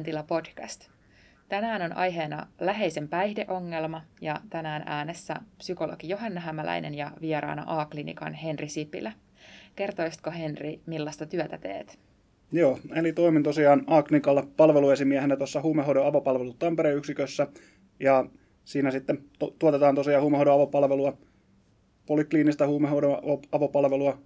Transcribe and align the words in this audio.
Mielentila 0.00 0.22
podcast. 0.22 0.88
Tänään 1.48 1.82
on 1.82 1.96
aiheena 1.96 2.46
läheisen 2.60 3.08
päihdeongelma 3.08 4.02
ja 4.20 4.40
tänään 4.50 4.82
äänessä 4.86 5.36
psykologi 5.58 6.08
Johanna 6.08 6.40
Hämäläinen 6.40 6.94
ja 6.94 7.10
vieraana 7.20 7.64
A-klinikan 7.66 8.34
Henri 8.34 8.68
Sipilä. 8.68 9.12
Kertoisitko 9.76 10.30
Henri, 10.30 10.80
millaista 10.86 11.26
työtä 11.26 11.58
teet? 11.58 11.98
Joo, 12.52 12.78
eli 12.94 13.12
toimin 13.12 13.42
tosiaan 13.42 13.84
A-klinikalla 13.86 14.46
palveluesimiehenä 14.56 15.36
tuossa 15.36 15.62
huumehoidon 15.62 16.06
avopalvelut 16.06 16.58
Tampereen 16.58 16.96
yksikössä 16.96 17.46
ja 18.00 18.24
siinä 18.64 18.90
sitten 18.90 19.18
to- 19.38 19.54
tuotetaan 19.58 19.94
tosiaan 19.94 20.22
huumehoidon 20.22 20.54
avopalvelua, 20.54 21.18
polikliinistä 22.06 22.66
huumehoidon 22.66 23.18
avopalvelua, 23.52 24.18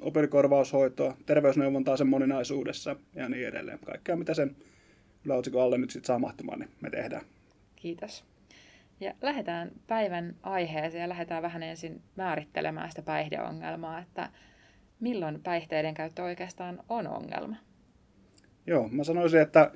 operikorvaushoitoa, 0.00 1.16
terveysneuvontaa 1.26 1.96
sen 1.96 2.06
moninaisuudessa 2.06 2.96
ja 3.14 3.28
niin 3.28 3.48
edelleen. 3.48 3.78
Kaikkea, 3.78 4.16
mitä 4.16 4.34
sen 4.34 4.56
yläotsikon 5.26 5.62
alle 5.62 5.78
nyt 5.78 5.90
sitten 5.90 6.06
saa 6.06 6.18
mahtumaan, 6.18 6.58
niin 6.58 6.70
me 6.80 6.90
tehdään. 6.90 7.24
Kiitos. 7.76 8.24
Ja 9.00 9.14
lähdetään 9.22 9.70
päivän 9.86 10.36
aiheeseen 10.42 11.02
ja 11.02 11.08
lähdetään 11.08 11.42
vähän 11.42 11.62
ensin 11.62 12.02
määrittelemään 12.16 12.90
sitä 12.90 13.02
päihdeongelmaa, 13.02 13.98
että 13.98 14.30
milloin 15.00 15.40
päihteiden 15.42 15.94
käyttö 15.94 16.22
oikeastaan 16.22 16.82
on 16.88 17.06
ongelma? 17.06 17.56
Joo, 18.66 18.88
mä 18.88 19.04
sanoisin, 19.04 19.40
että 19.40 19.72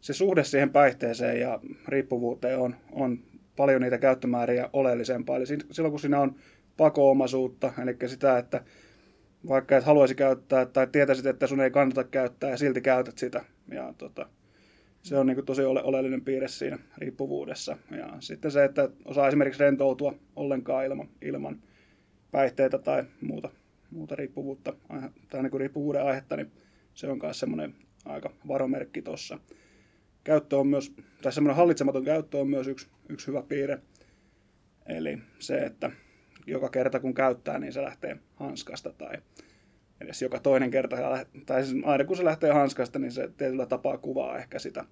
se 0.00 0.12
suhde 0.12 0.44
siihen 0.44 0.70
päihteeseen 0.70 1.40
ja 1.40 1.60
riippuvuuteen 1.88 2.58
on, 2.58 2.76
on 2.92 3.18
paljon 3.56 3.82
niitä 3.82 3.98
käyttömääriä 3.98 4.70
oleellisempaa. 4.72 5.36
Eli 5.36 5.46
silloin 5.46 5.92
kun 5.92 6.00
siinä 6.00 6.20
on 6.20 6.36
pakoomaisuutta, 6.76 7.72
eli 7.82 8.08
sitä, 8.08 8.38
että 8.38 8.64
vaikka 9.48 9.76
et 9.76 9.84
haluaisi 9.84 10.14
käyttää 10.14 10.66
tai 10.66 10.86
tietäisit, 10.86 11.26
että 11.26 11.46
sun 11.46 11.60
ei 11.60 11.70
kannata 11.70 12.04
käyttää 12.04 12.50
ja 12.50 12.56
silti 12.56 12.80
käytät 12.80 13.18
sitä. 13.18 13.44
Ja 13.70 13.94
tota, 13.98 14.28
se 15.02 15.18
on 15.18 15.26
niin 15.26 15.44
tosi 15.44 15.64
ole, 15.64 15.82
oleellinen 15.82 16.24
piirre 16.24 16.48
siinä 16.48 16.78
riippuvuudessa. 16.98 17.76
Ja 17.90 18.16
sitten 18.20 18.50
se, 18.50 18.64
että 18.64 18.88
osaa 19.04 19.28
esimerkiksi 19.28 19.60
rentoutua 19.60 20.14
ollenkaan 20.36 20.84
ilman, 20.84 21.08
ilman 21.22 21.62
päihteitä 22.30 22.78
tai 22.78 23.04
muuta, 23.20 23.50
muuta 23.90 24.16
riippuvuutta 24.16 24.72
tai 25.30 25.42
niin 25.42 25.60
riippuvuuden 25.60 26.04
aihetta, 26.04 26.36
niin 26.36 26.52
se 26.94 27.08
on 27.08 27.18
myös 27.22 27.40
semmoinen 27.40 27.74
aika 28.04 28.30
varomerkki 28.48 29.02
tuossa. 29.02 29.38
Käyttö 30.24 30.56
on 30.56 30.66
myös, 30.66 30.92
tai 31.22 31.32
semmoinen 31.32 31.56
hallitsematon 31.56 32.04
käyttö 32.04 32.38
on 32.38 32.48
myös 32.48 32.66
yksi, 32.66 32.88
yksi 33.08 33.26
hyvä 33.26 33.42
piirre. 33.42 33.78
Eli 34.86 35.18
se, 35.38 35.58
että 35.58 35.90
joka 36.46 36.68
kerta 36.68 37.00
kun 37.00 37.14
käyttää, 37.14 37.58
niin 37.58 37.72
se 37.72 37.82
lähtee 37.82 38.16
hanskasta 38.34 38.92
tai 38.92 39.16
edes 40.06 40.22
joka 40.22 40.38
toinen 40.38 40.70
kerta, 40.70 40.96
tai 41.46 41.64
siis 41.64 41.84
aina 41.84 42.04
kun 42.04 42.16
se 42.16 42.24
lähtee 42.24 42.52
hanskasta, 42.52 42.98
niin 42.98 43.12
se 43.12 43.30
tietyllä 43.36 43.66
tapaa 43.66 43.98
kuvaa 43.98 44.38
ehkä 44.38 44.58
sitä 44.58 44.84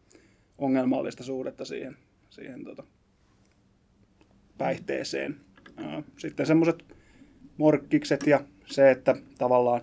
ongelmallista 0.58 1.24
suhdetta 1.24 1.64
siihen, 1.64 1.96
siihen 2.30 2.64
tota, 2.64 2.84
päihteeseen. 4.58 5.36
Sitten 6.16 6.46
semmoiset 6.46 6.84
morkkikset 7.56 8.26
ja 8.26 8.40
se, 8.66 8.90
että 8.90 9.16
tavallaan 9.38 9.80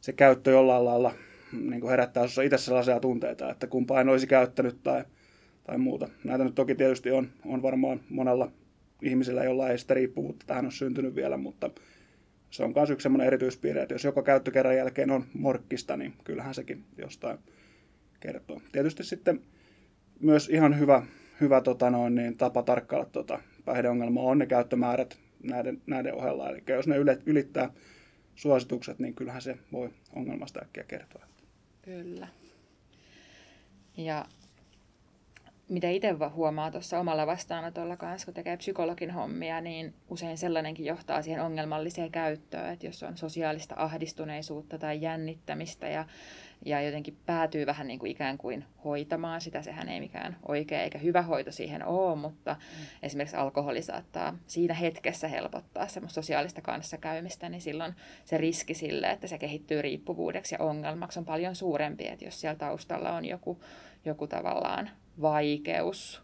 se 0.00 0.12
käyttö 0.12 0.50
jollain 0.50 0.84
lailla 0.84 1.14
niin 1.52 1.80
kuin 1.80 1.90
herättää 1.90 2.22
sinussa 2.22 2.42
itse 2.42 2.58
sellaisia 2.58 3.00
tunteita, 3.00 3.50
että 3.50 3.66
kumpa 3.66 4.00
en 4.00 4.08
olisi 4.08 4.26
käyttänyt 4.26 4.82
tai, 4.82 5.04
tai 5.64 5.78
muuta. 5.78 6.08
Näitä 6.24 6.44
nyt 6.44 6.54
toki 6.54 6.74
tietysti 6.74 7.10
on, 7.10 7.28
on 7.44 7.62
varmaan 7.62 8.00
monella 8.08 8.52
ihmisillä, 9.02 9.44
jolla 9.44 9.68
ei 9.68 9.78
sitä 9.78 9.94
riippuvuutta 9.94 10.46
tähän 10.46 10.64
ole 10.64 10.72
syntynyt 10.72 11.14
vielä, 11.14 11.36
mutta 11.36 11.70
se 12.52 12.64
on 12.64 12.72
myös 12.76 12.90
yksi 12.90 13.02
sellainen 13.02 13.26
erityispiirre, 13.26 13.82
että 13.82 13.94
jos 13.94 14.04
joka 14.04 14.22
käyttökerran 14.22 14.76
jälkeen 14.76 15.10
on 15.10 15.24
morkkista, 15.34 15.96
niin 15.96 16.14
kyllähän 16.24 16.54
sekin 16.54 16.84
jostain 16.98 17.38
kertoo. 18.20 18.60
Tietysti 18.72 19.04
sitten 19.04 19.40
myös 20.20 20.48
ihan 20.48 20.78
hyvä, 20.78 21.06
hyvä 21.40 21.60
tota 21.60 21.90
noin, 21.90 22.14
niin 22.14 22.36
tapa 22.36 22.62
tarkkailla 22.62 23.06
tota 23.06 23.38
päihdeongelmaa 23.64 24.24
on 24.24 24.38
ne 24.38 24.46
käyttömäärät 24.46 25.18
näiden, 25.42 25.82
näiden 25.86 26.14
ohella. 26.14 26.50
Eli 26.50 26.62
jos 26.68 26.86
ne 26.86 26.96
ylittää 27.26 27.70
suositukset, 28.34 28.98
niin 28.98 29.14
kyllähän 29.14 29.42
se 29.42 29.58
voi 29.72 29.90
ongelmasta 30.16 30.60
äkkiä 30.62 30.84
kertoa. 30.84 31.26
Kyllä. 31.82 32.28
Ja 33.96 34.24
mitä 35.72 35.88
itse 35.88 36.10
huomaa 36.34 36.70
tuossa 36.70 36.98
omalla 36.98 37.26
vastaanotolla 37.26 37.96
kanssa, 37.96 38.24
kun 38.24 38.34
tekee 38.34 38.56
psykologin 38.56 39.10
hommia, 39.10 39.60
niin 39.60 39.94
usein 40.08 40.38
sellainenkin 40.38 40.86
johtaa 40.86 41.22
siihen 41.22 41.42
ongelmalliseen 41.42 42.10
käyttöön, 42.10 42.72
että 42.72 42.86
jos 42.86 43.02
on 43.02 43.16
sosiaalista 43.16 43.74
ahdistuneisuutta 43.78 44.78
tai 44.78 45.00
jännittämistä 45.00 45.88
ja, 45.88 46.04
ja 46.64 46.82
jotenkin 46.82 47.16
päätyy 47.26 47.66
vähän 47.66 47.86
niin 47.86 47.98
kuin 47.98 48.12
ikään 48.12 48.38
kuin 48.38 48.64
hoitamaan 48.84 49.40
sitä, 49.40 49.62
sehän 49.62 49.88
ei 49.88 50.00
mikään 50.00 50.36
oikea 50.48 50.82
eikä 50.82 50.98
hyvä 50.98 51.22
hoito 51.22 51.52
siihen 51.52 51.86
ole, 51.86 52.16
mutta 52.16 52.54
mm. 52.54 52.86
esimerkiksi 53.02 53.36
alkoholi 53.36 53.82
saattaa 53.82 54.38
siinä 54.46 54.74
hetkessä 54.74 55.28
helpottaa 55.28 55.88
semmoista 55.88 56.14
sosiaalista 56.14 56.60
kanssakäymistä, 56.60 57.48
niin 57.48 57.60
silloin 57.60 57.94
se 58.24 58.38
riski 58.38 58.74
sille, 58.74 59.10
että 59.10 59.26
se 59.26 59.38
kehittyy 59.38 59.82
riippuvuudeksi 59.82 60.54
ja 60.54 60.64
ongelmaksi 60.64 61.18
on 61.18 61.24
paljon 61.24 61.56
suurempi, 61.56 62.08
että 62.08 62.24
jos 62.24 62.40
siellä 62.40 62.58
taustalla 62.58 63.12
on 63.12 63.24
joku, 63.24 63.60
joku 64.04 64.26
tavallaan 64.26 64.90
vaikeus, 65.20 66.22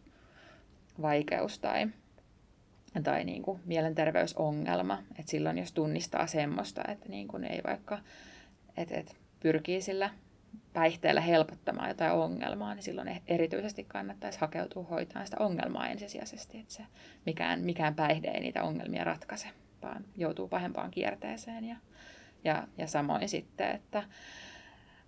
vaikeus 1.03 1.59
tai, 1.59 1.88
tai 3.03 3.25
niin 3.25 3.43
kuin 3.43 3.60
mielenterveysongelma. 3.65 5.03
Et 5.19 5.28
silloin 5.28 5.59
jos 5.59 5.72
tunnistaa 5.72 6.26
semmoista, 6.26 6.82
että 6.88 7.09
niin 7.09 7.28
kuin 7.28 7.44
ei 7.44 7.60
vaikka 7.66 7.99
et, 8.76 8.93
et 8.93 9.16
pyrkii 9.41 9.81
sillä 9.81 10.10
päihteellä 10.72 11.21
helpottamaan 11.21 11.88
jotain 11.88 12.12
ongelmaa, 12.12 12.75
niin 12.75 12.82
silloin 12.82 13.22
erityisesti 13.26 13.84
kannattaisi 13.84 14.41
hakeutua 14.41 14.87
hoitaa 14.91 15.25
sitä 15.25 15.37
ongelmaa 15.41 15.88
ensisijaisesti, 15.88 16.59
että 16.59 16.75
se 16.75 16.82
mikään, 17.26 17.60
mikään 17.60 17.94
päihde 17.94 18.28
ei 18.28 18.41
niitä 18.41 18.62
ongelmia 18.62 19.05
ratkaise, 19.05 19.49
vaan 19.82 20.05
joutuu 20.16 20.49
pahempaan 20.49 20.91
kierteeseen. 20.91 21.65
Ja, 21.65 21.76
ja, 22.44 22.69
ja 22.78 22.87
samoin 22.87 23.28
sitten, 23.28 23.70
että 23.70 24.03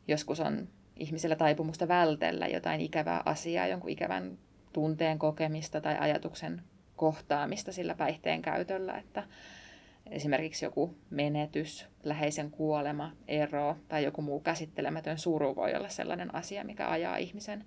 joskus 0.09 0.41
on 0.41 0.69
ihmisellä 1.01 1.37
taipumusta 1.37 1.89
vältellä 1.89 2.47
jotain 2.47 2.81
ikävää 2.81 3.23
asiaa, 3.25 3.67
jonkun 3.67 3.91
ikävän 3.91 4.39
tunteen 4.73 5.19
kokemista 5.19 5.81
tai 5.81 5.97
ajatuksen 5.99 6.63
kohtaamista 6.97 7.73
sillä 7.73 7.95
päihteen 7.95 8.43
käytöllä, 8.43 8.99
että 8.99 9.23
esimerkiksi 10.11 10.65
joku 10.65 10.97
menetys, 11.11 11.87
läheisen 12.05 12.51
kuolema, 12.51 13.13
ero 13.29 13.77
tai 13.89 14.05
joku 14.05 14.23
muu 14.23 14.41
käsittelemätön 14.41 15.19
suru 15.19 15.57
voi 15.57 15.75
olla 15.75 15.89
sellainen 15.89 16.35
asia, 16.35 16.65
mikä 16.65 16.89
ajaa 16.89 17.17
ihmisen 17.17 17.65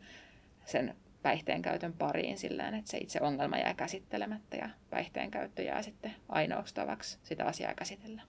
sen 0.66 0.96
päihteen 1.22 1.62
käytön 1.62 1.94
pariin 1.94 2.38
sillä 2.38 2.68
että 2.68 2.92
se 2.92 2.98
itse 2.98 3.20
ongelma 3.22 3.58
jää 3.58 3.74
käsittelemättä 3.74 4.58
ja 4.58 4.70
päihteen 4.90 5.32
käyttö 5.32 5.62
jää 5.62 5.82
sitten 5.82 6.16
ainoaksi 6.30 6.76
tavaksi 6.76 7.18
sitä 7.24 7.46
asiaa 7.46 7.74
käsitellä. 7.74 8.22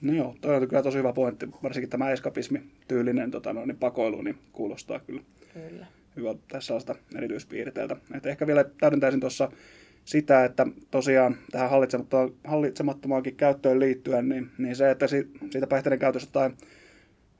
No 0.00 0.12
joo, 0.12 0.34
toi 0.40 0.56
on 0.56 0.68
kyllä 0.68 0.82
tosi 0.82 0.98
hyvä 0.98 1.12
pointti. 1.12 1.48
Varsinkin 1.62 1.90
tämä 1.90 2.10
eskapismi-tyylinen 2.10 3.30
tota, 3.30 3.52
no, 3.52 3.66
niin 3.66 3.76
pakoilu 3.76 4.22
niin 4.22 4.38
kuulostaa 4.52 5.00
kyllä, 5.00 5.22
kyllä. 5.54 5.86
hyvä 6.16 6.34
tässä 6.48 6.66
sellaista 6.66 6.94
erityispiirteiltä. 7.16 7.96
Et 8.14 8.26
ehkä 8.26 8.46
vielä 8.46 8.64
täydentäisin 8.64 9.20
tuossa 9.20 9.50
sitä, 10.04 10.44
että 10.44 10.66
tosiaan 10.90 11.36
tähän 11.50 11.70
hallitsemattomaankin 12.44 13.36
käyttöön 13.36 13.80
liittyen, 13.80 14.28
niin, 14.28 14.50
niin 14.58 14.76
se, 14.76 14.90
että 14.90 15.06
siitä 15.50 15.66
päihteiden 15.68 15.98
käytöstä 15.98 16.32
tai 16.32 16.50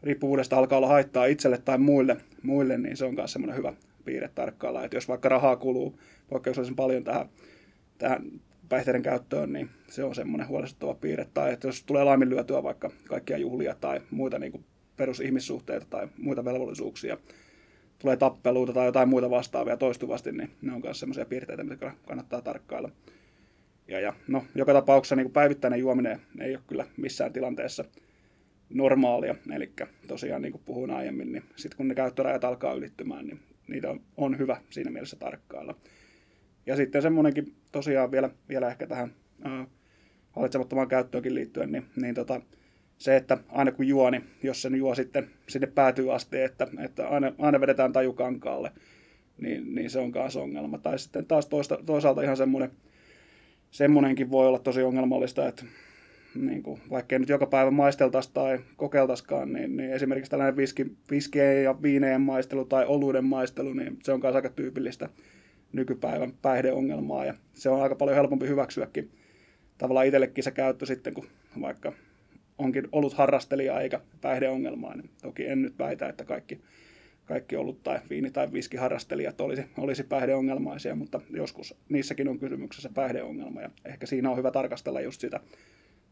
riippuvuudesta 0.03 0.57
alkaa 0.57 0.79
olla 0.79 0.89
haittaa 0.89 1.27
itselle 1.27 1.59
tai 1.59 1.79
muille, 1.79 2.17
muille 2.43 2.79
niin 2.79 2.97
se 2.97 3.05
on 3.05 3.15
myös 3.15 3.33
semmoinen 3.33 3.57
hyvä 3.57 3.73
piirre 4.05 4.31
tarkkailla. 4.35 4.85
Että 4.85 4.97
jos 4.97 5.09
vaikka 5.09 5.29
rahaa 5.29 5.57
kuluu 5.57 5.99
poikkeuksellisen 6.29 6.77
paljon 6.77 7.05
tähän, 7.05 7.29
tähän 7.99 8.23
päihteiden 8.75 9.03
käyttöön, 9.03 9.53
niin 9.53 9.71
se 9.89 10.05
on 10.05 10.15
semmoinen 10.15 10.49
huolestuttava 10.49 10.95
piirre. 10.95 11.27
Tai 11.35 11.53
että 11.53 11.69
jos 11.69 11.85
tulee 11.85 12.05
laiminlyötyä 12.05 12.63
vaikka 12.63 12.91
kaikkia 13.09 13.39
juhlia 13.39 13.75
tai 13.75 14.01
muita 14.11 14.39
niin 14.39 14.65
perusihmissuhteita 14.97 15.87
tai 15.91 16.09
muita 16.19 16.45
velvollisuuksia, 16.45 17.19
tulee 17.99 18.17
tappeluita 18.17 18.73
tai 18.73 18.87
jotain 18.87 19.09
muita 19.09 19.31
vastaavia 19.31 19.77
toistuvasti, 19.77 20.33
niin 20.33 20.51
ne 20.63 20.73
on 20.73 20.81
myös 20.85 21.01
semmoisia 21.01 21.25
piirteitä, 21.25 21.65
mitä 21.65 21.93
kannattaa 22.07 22.43
tarkkailla. 22.43 22.91
Ja, 23.89 24.01
ja 24.01 24.13
no, 24.29 24.45
joka 24.55 24.73
tapauksessa 24.73 25.17
niin 25.17 25.33
päivittäinen 25.33 25.81
juominen 25.81 26.21
ei 26.41 26.55
ole 26.55 26.65
kyllä 26.67 26.87
missään 26.97 27.33
tilanteessa 27.33 27.85
normaalia. 28.71 29.35
Eli 29.55 29.73
tosiaan 30.07 30.43
niin 30.43 30.53
kuin 30.53 30.63
puhuin 30.65 30.91
aiemmin, 30.91 31.33
niin 31.33 31.45
sitten 31.57 31.77
kun 31.77 31.89
ne 31.89 31.95
käyttörajat 31.95 32.45
alkaa 32.45 32.75
ylittymään, 32.75 33.27
niin 33.27 33.41
niitä 33.69 33.91
on, 33.91 34.01
on 34.17 34.39
hyvä 34.39 34.61
siinä 34.71 34.91
mielessä 34.91 35.17
tarkkailla. 35.17 35.75
Ja 36.67 36.77
sitten 36.77 37.03
semmoinenkin 37.03 37.55
tosiaan 37.75 38.11
vielä, 38.11 38.31
vielä 38.49 38.69
ehkä 38.69 38.87
tähän 38.87 39.15
äh, 39.47 39.67
hallitsemattomaan 40.31 40.89
käyttöönkin 40.89 41.35
liittyen, 41.35 41.73
niin, 41.73 41.85
niin 41.97 42.15
tota, 42.15 42.41
se, 42.99 43.17
että 43.17 43.39
aina 43.49 43.73
kun 43.73 43.89
juo, 43.89 44.11
niin 44.11 44.25
jos 44.43 44.63
sen 44.63 44.75
juo 44.75 44.95
sitten 44.95 45.31
sinne 45.49 45.67
päätyy 45.67 46.15
asti, 46.15 46.41
että, 46.41 46.67
että 46.79 47.09
aina, 47.09 47.33
aina 47.39 47.61
vedetään 47.61 47.93
tajukankaalle, 47.93 48.73
niin, 49.39 49.75
niin 49.75 49.91
se 49.91 49.99
on 49.99 50.13
myös 50.15 50.37
ongelma. 50.37 50.79
Tai 50.79 50.99
sitten 50.99 51.27
taas 51.27 51.47
toista, 51.47 51.79
toisaalta 51.87 52.23
ihan 52.23 52.37
semmoinen, 52.37 52.71
semmoinenkin 53.71 54.31
voi 54.31 54.47
olla 54.47 54.59
tosi 54.59 54.83
ongelmallista, 54.83 55.49
että 55.49 55.65
niin 56.35 56.63
kuin, 56.63 56.81
vaikkei 56.91 57.19
nyt 57.19 57.29
joka 57.29 57.47
päivä 57.47 57.71
maisteltaisi 57.71 58.31
tai 58.35 58.61
kokeiltaisikaan, 58.77 59.53
niin, 59.53 59.77
niin 59.77 59.91
esimerkiksi 59.91 60.31
tällainen 60.31 60.57
viski, 60.57 60.87
viskien 61.11 61.65
ja 61.65 61.83
viineen 61.83 62.21
maistelu 62.21 62.65
tai 62.65 62.85
oluiden 62.87 63.25
maistelu, 63.25 63.73
niin 63.73 63.99
se 64.03 64.13
on 64.13 64.21
myös 64.23 64.35
aika 64.35 64.49
tyypillistä 64.49 65.09
nykypäivän 65.75 66.33
päihdeongelmaa 66.43 67.25
ja 67.25 67.35
se 67.53 67.71
on 67.71 67.83
aika 67.83 67.95
paljon 67.95 68.17
helpompi 68.17 68.49
hyväksyäkin. 68.49 69.11
Tavallaan 69.79 70.07
itsellekin 70.07 70.45
se 70.45 70.51
käyttö 70.51 70.87
sitten, 70.87 71.15
kun 71.15 71.27
vaikka 71.61 71.93
onkin 72.59 72.89
ollut 72.93 73.15
harrastelija 73.15 73.81
eikä 73.81 74.01
päihdeongelmaa, 74.21 74.97
niin 74.97 75.11
toki 75.23 75.47
en 75.47 75.63
nyt 75.63 75.79
väitä, 75.79 76.09
että 76.09 76.25
kaikki, 76.25 76.61
kaikki 77.25 77.57
ollut 77.57 77.83
tai 77.83 78.01
viini- 78.11 78.31
tai 78.31 78.53
viskiharrastelijat 78.53 79.41
olisi, 79.41 79.65
olisi 79.79 80.03
päihdeongelmaisia, 80.03 80.95
mutta 80.95 81.21
joskus 81.31 81.75
niissäkin 81.89 82.29
on 82.29 82.39
kysymyksessä 82.39 82.91
päihdeongelma 82.95 83.61
ja 83.61 83.71
ehkä 83.85 84.07
siinä 84.07 84.31
on 84.31 84.37
hyvä 84.37 84.51
tarkastella 84.51 85.01
just 85.01 85.21
sitä 85.21 85.41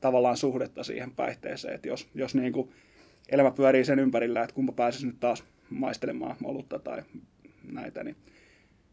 tavallaan 0.03 0.37
suhdetta 0.37 0.85
siihen 0.85 1.11
päihteeseen, 1.11 1.75
että 1.75 1.89
jos, 1.89 2.09
jos 2.15 2.35
niin 2.35 2.53
kuin 2.53 2.71
elämä 3.29 3.51
pyörii 3.51 3.85
sen 3.85 3.99
ympärillä, 3.99 4.43
että 4.43 4.55
kumpa 4.55 4.73
pääsisi 4.73 5.07
nyt 5.07 5.21
taas 5.21 5.45
maistelemaan 5.71 6.37
olutta 6.45 6.79
tai 6.79 7.03
näitä, 7.73 8.05
niin, 8.05 8.17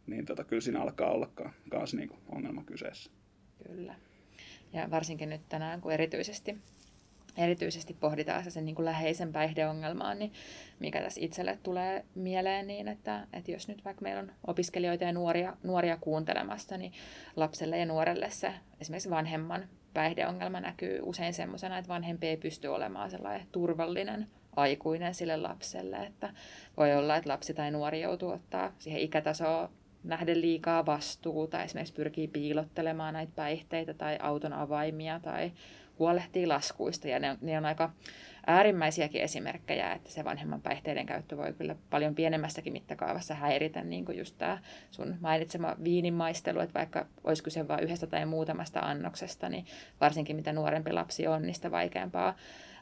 niin 0.09 0.25
tota, 0.25 0.43
kyllä 0.43 0.61
siinä 0.61 0.81
alkaa 0.81 1.11
olla 1.11 1.29
myös 1.73 1.93
niin 1.93 2.09
ongelma 2.29 2.63
kyseessä. 2.63 3.11
Kyllä. 3.67 3.95
Ja 4.73 4.91
varsinkin 4.91 5.29
nyt 5.29 5.41
tänään, 5.49 5.81
kun 5.81 5.91
erityisesti, 5.91 6.57
erityisesti 7.37 7.93
pohditaan 7.93 8.51
sen 8.51 8.65
niin 8.65 8.75
kuin 8.75 8.85
läheisen 8.85 9.31
päihdeongelmaan, 9.31 10.19
niin 10.19 10.33
mikä 10.79 11.01
tässä 11.01 11.21
itselle 11.23 11.59
tulee 11.63 12.05
mieleen, 12.15 12.67
niin 12.67 12.87
että, 12.87 13.27
että 13.33 13.51
jos 13.51 13.67
nyt 13.67 13.85
vaikka 13.85 14.01
meillä 14.01 14.21
on 14.21 14.31
opiskelijoita 14.47 15.03
ja 15.03 15.13
nuoria, 15.13 15.57
nuoria 15.63 15.97
kuuntelemassa, 16.01 16.77
niin 16.77 16.93
lapselle 17.35 17.77
ja 17.77 17.85
nuorelle 17.85 18.29
se 18.29 18.53
esimerkiksi 18.81 19.09
vanhemman 19.09 19.69
päihdeongelma 19.93 20.59
näkyy 20.59 20.99
usein 21.01 21.33
semmoisena, 21.33 21.77
että 21.77 21.89
vanhempi 21.89 22.27
ei 22.27 22.37
pysty 22.37 22.67
olemaan 22.67 23.11
sellainen 23.11 23.47
turvallinen 23.51 24.27
aikuinen 24.55 25.15
sille 25.15 25.37
lapselle, 25.37 25.97
että 25.97 26.33
voi 26.77 26.95
olla, 26.95 27.15
että 27.15 27.29
lapsi 27.29 27.53
tai 27.53 27.71
nuori 27.71 28.01
joutuu 28.01 28.29
ottaa 28.29 28.71
siihen 28.77 29.01
ikätasoon 29.01 29.69
nähden 30.03 30.41
liikaa 30.41 30.85
vastuuta, 30.85 31.63
esimerkiksi 31.63 31.93
pyrkii 31.93 32.27
piilottelemaan 32.27 33.13
näitä 33.13 33.33
päihteitä 33.35 33.93
tai 33.93 34.17
auton 34.21 34.53
avaimia 34.53 35.19
tai 35.19 35.51
huolehtii 35.99 36.47
laskuista. 36.47 37.07
Ja 37.07 37.19
ne 37.19 37.31
on, 37.31 37.37
ne 37.41 37.57
on 37.57 37.65
aika 37.65 37.91
äärimmäisiäkin 38.47 39.21
esimerkkejä, 39.21 39.93
että 39.93 40.11
se 40.11 40.23
vanhemman 40.23 40.61
päihteiden 40.61 41.05
käyttö 41.05 41.37
voi 41.37 41.53
kyllä 41.53 41.75
paljon 41.89 42.15
pienemmässäkin 42.15 42.73
mittakaavassa 42.73 43.33
häiritä, 43.33 43.83
niin 43.83 44.05
kuin 44.05 44.17
just 44.17 44.37
tämä 44.37 44.57
sun 44.91 45.17
mainitsema 45.19 45.75
viinimaistelu, 45.83 46.59
että 46.59 46.79
vaikka 46.79 47.05
olisi 47.23 47.43
kyse 47.43 47.67
vain 47.67 47.83
yhdestä 47.83 48.07
tai 48.07 48.25
muutamasta 48.25 48.79
annoksesta, 48.79 49.49
niin 49.49 49.65
varsinkin 50.01 50.35
mitä 50.35 50.53
nuorempi 50.53 50.91
lapsi 50.91 51.27
on, 51.27 51.41
niin 51.41 51.55
sitä 51.55 51.71
vaikeampaa 51.71 52.35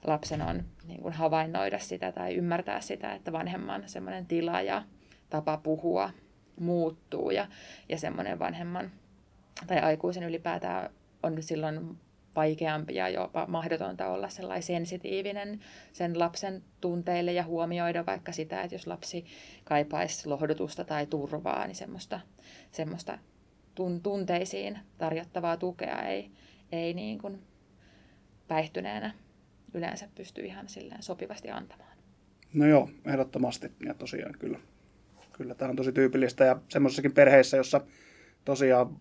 lapsen 0.08 0.42
on 0.42 0.64
niin 0.88 1.02
kuin 1.02 1.14
havainnoida 1.14 1.80
sitä 1.80 2.12
tai 2.12 2.36
ymmärtää 2.36 2.82
sitä, 2.82 3.14
että 3.14 3.32
vanhemman 3.32 3.84
semmoinen 3.86 4.26
tila 4.26 4.62
ja 4.62 4.84
tapa 5.30 5.58
puhua 5.58 6.10
muuttuu 6.60 7.32
ja, 7.32 7.48
ja 7.90 7.98
semmoinen 7.98 8.40
vanhemman 8.40 8.92
tai 9.68 9.80
aikuisen 9.80 10.24
ylipäätään 10.24 10.90
on 11.24 11.44
silloin 11.44 11.98
vaikeampi 12.36 12.96
ja 12.96 13.10
jopa 13.10 13.46
mahdotonta 13.48 14.08
olla 14.08 14.30
sellainen 14.30 14.64
sensitiivinen 14.64 15.60
sen 15.94 16.20
lapsen 16.20 16.64
tunteille 16.82 17.34
ja 17.34 17.44
huomioida 17.44 18.06
vaikka 18.06 18.32
sitä, 18.32 18.62
että 18.62 18.76
jos 18.76 18.88
lapsi 18.88 19.26
kaipaisi 19.64 20.30
lohdutusta 20.30 20.84
tai 20.84 21.06
turvaa, 21.06 21.68
niin 21.68 21.76
semmoista, 21.76 22.20
semmoista 22.72 23.20
tunteisiin 24.04 24.80
tarjottavaa 24.98 25.58
tukea 25.58 26.02
ei, 26.02 26.32
ei 26.72 26.94
niin 26.94 27.18
kuin 27.18 27.42
päihtyneenä 28.48 29.14
yleensä 29.74 30.08
pysty 30.16 30.42
ihan 30.42 30.70
silleen 30.70 31.04
sopivasti 31.04 31.50
antamaan. 31.50 31.98
No 32.54 32.66
joo, 32.66 32.90
ehdottomasti. 33.06 33.72
Ja 33.86 33.94
tosiaan 33.94 34.36
kyllä 34.40 34.60
kyllä 35.38 35.56
tämä 35.56 35.70
on 35.70 35.76
tosi 35.76 35.92
tyypillistä 35.92 36.46
ja 36.46 36.62
semmoisessakin 36.70 37.14
perheissä, 37.14 37.58
jossa 37.58 37.82
tosiaan 38.46 38.98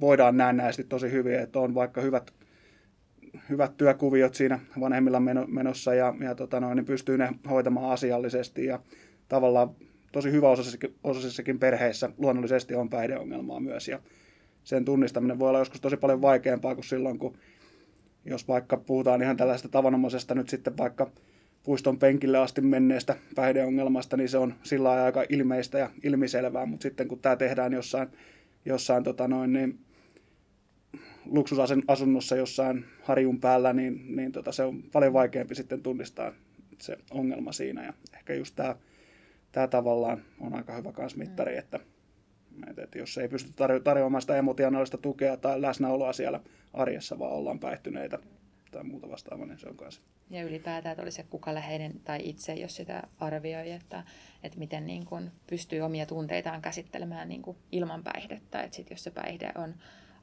voidaan 0.00 0.36
näennäisesti 0.36 0.84
tosi 0.84 1.10
hyvin, 1.10 1.38
että 1.38 1.58
on 1.60 1.74
vaikka 1.74 2.00
hyvät, 2.00 2.32
hyvät 3.48 3.76
työkuviot 3.76 4.34
siinä 4.34 4.60
vanhemmilla 4.80 5.20
menossa 5.46 5.94
ja, 5.94 6.14
ja 6.20 6.34
tota 6.34 6.60
noin, 6.60 6.76
niin 6.76 6.86
pystyy 6.86 7.18
ne 7.18 7.32
hoitamaan 7.50 7.90
asiallisesti 7.90 8.64
ja 8.64 8.80
tavallaan 9.28 9.70
tosi 10.12 10.32
hyvä 10.32 10.48
osaisissakin 11.04 11.58
perheissä 11.58 12.10
luonnollisesti 12.18 12.74
on 12.74 12.90
päihdeongelmaa 12.90 13.60
myös 13.60 13.88
ja 13.88 14.00
sen 14.64 14.84
tunnistaminen 14.84 15.38
voi 15.38 15.48
olla 15.48 15.58
joskus 15.58 15.80
tosi 15.80 15.96
paljon 15.96 16.22
vaikeampaa 16.22 16.74
kuin 16.74 16.84
silloin, 16.84 17.18
kun 17.18 17.38
jos 18.24 18.48
vaikka 18.48 18.76
puhutaan 18.76 19.22
ihan 19.22 19.36
tällaista 19.36 19.68
tavanomaisesta 19.68 20.34
nyt 20.34 20.48
sitten 20.48 20.76
vaikka 20.76 21.10
puiston 21.62 21.98
penkille 21.98 22.38
asti 22.38 22.60
menneestä 22.60 23.16
päihdeongelmasta, 23.34 24.16
niin 24.16 24.28
se 24.28 24.38
on 24.38 24.54
sillä 24.62 25.04
aika 25.04 25.24
ilmeistä 25.28 25.78
ja 25.78 25.90
ilmiselvää, 26.02 26.66
mutta 26.66 26.82
sitten 26.82 27.08
kun 27.08 27.18
tämä 27.18 27.36
tehdään 27.36 27.72
jossain, 27.72 28.08
jossain 28.64 29.04
tota 29.04 29.28
noin, 29.28 29.52
niin 29.52 29.78
luksusasunnossa 31.24 32.36
jossain 32.36 32.84
harjun 33.02 33.40
päällä, 33.40 33.72
niin, 33.72 34.16
niin 34.16 34.32
tota, 34.32 34.52
se 34.52 34.62
on 34.62 34.82
paljon 34.82 35.12
vaikeampi 35.12 35.54
sitten 35.54 35.82
tunnistaa 35.82 36.32
se 36.78 36.98
ongelma 37.10 37.52
siinä. 37.52 37.84
Ja 37.84 37.92
ehkä 38.14 38.34
just 38.34 38.56
tämä, 38.56 38.76
tämä 39.52 39.68
tavallaan 39.68 40.22
on 40.40 40.54
aika 40.54 40.76
hyvä 40.76 40.92
kans 40.92 41.16
mittari, 41.16 41.56
että, 41.56 41.80
että 42.76 42.98
jos 42.98 43.18
ei 43.18 43.28
pysty 43.28 43.52
tarjoamaan 43.84 44.20
sitä 44.20 44.36
emotionaalista 44.36 44.98
tukea 44.98 45.36
tai 45.36 45.62
läsnäoloa 45.62 46.12
siellä 46.12 46.40
arjessa, 46.72 47.18
vaan 47.18 47.32
ollaan 47.32 47.58
päihtyneitä, 47.58 48.18
tai 48.70 48.84
muuta 48.84 49.08
vastaavaa, 49.08 49.46
niin 49.46 49.58
se 49.58 49.68
on 49.68 49.76
kanssa. 49.76 50.02
Ja 50.30 50.42
ylipäätään, 50.42 50.92
että 50.92 51.02
oli 51.02 51.10
se 51.10 51.22
kuka 51.22 51.54
läheinen 51.54 52.00
tai 52.04 52.20
itse, 52.22 52.54
jos 52.54 52.76
sitä 52.76 53.02
arvioi, 53.18 53.70
että, 53.70 54.04
että 54.42 54.58
miten 54.58 54.86
niin 54.86 55.06
kuin 55.06 55.30
pystyy 55.46 55.80
omia 55.80 56.06
tunteitaan 56.06 56.62
käsittelemään 56.62 57.28
niin 57.28 57.42
kuin 57.42 57.56
ilman 57.72 58.02
päihdettä. 58.02 58.62
Että 58.62 58.76
sit 58.76 58.90
jos 58.90 59.04
se 59.04 59.10
päihde 59.10 59.52
on 59.54 59.74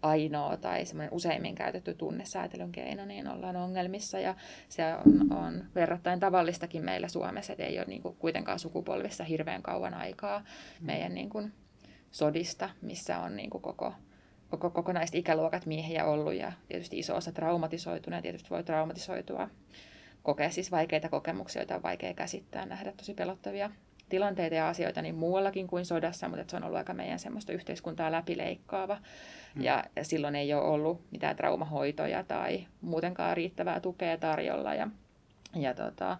ainoa 0.01 0.57
tai 0.57 0.85
semmoinen 0.85 1.13
useimmin 1.13 1.55
käytetty 1.55 1.93
tunnesäätelyn 1.93 2.71
keino, 2.71 3.05
niin 3.05 3.27
ollaan 3.27 3.55
ongelmissa. 3.55 4.19
Ja 4.19 4.35
se 4.69 4.83
on, 4.95 5.37
on 5.37 5.65
verrattain 5.75 6.19
tavallistakin 6.19 6.85
meillä 6.85 7.07
Suomessa, 7.07 7.53
että 7.53 7.65
ei 7.65 7.77
ole 7.77 7.85
niin 7.87 8.01
kuin 8.01 8.15
kuitenkaan 8.15 8.59
sukupolvissa 8.59 9.23
hirveän 9.23 9.63
kauan 9.63 9.93
aikaa 9.93 10.43
meidän 10.81 11.13
niin 11.13 11.29
kuin 11.29 11.53
sodista, 12.11 12.69
missä 12.81 13.19
on 13.19 13.35
niin 13.35 13.49
kuin 13.49 13.61
koko 13.61 13.93
koko, 14.49 14.69
kokonaiset 14.69 15.15
ikäluokat 15.15 15.65
miehiä 15.65 16.05
ollut 16.05 16.33
ja 16.33 16.51
tietysti 16.67 16.99
iso 16.99 17.15
osa 17.15 17.31
traumatisoituneet, 17.31 18.21
tietysti 18.21 18.49
voi 18.49 18.63
traumatisoitua, 18.63 19.49
kokea 20.23 20.49
siis 20.49 20.71
vaikeita 20.71 21.09
kokemuksia, 21.09 21.61
joita 21.61 21.75
on 21.75 21.83
vaikea 21.83 22.13
käsittää, 22.13 22.65
nähdä 22.65 22.91
tosi 22.91 23.13
pelottavia 23.13 23.69
tilanteita 24.09 24.55
ja 24.55 24.69
asioita 24.69 25.01
niin 25.01 25.15
muuallakin 25.15 25.67
kuin 25.67 25.85
sodassa, 25.85 26.29
mutta 26.29 26.45
se 26.47 26.57
on 26.57 26.63
ollut 26.63 26.77
aika 26.77 26.93
meidän 26.93 27.19
semmoista 27.19 27.53
yhteiskuntaa 27.53 28.11
läpileikkaava. 28.11 28.97
Ja, 29.59 29.83
ja 29.95 30.03
silloin 30.03 30.35
ei 30.35 30.53
ole 30.53 30.63
ollut 30.63 31.01
mitään 31.11 31.35
traumahoitoja 31.35 32.23
tai 32.23 32.67
muutenkaan 32.81 33.37
riittävää 33.37 33.79
tukea 33.79 34.17
tarjolla. 34.17 34.73
Ja, 34.73 34.87
ja 35.55 35.73
tota, 35.73 36.17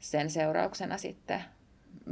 sen 0.00 0.30
seurauksena 0.30 0.98
sitten 0.98 1.44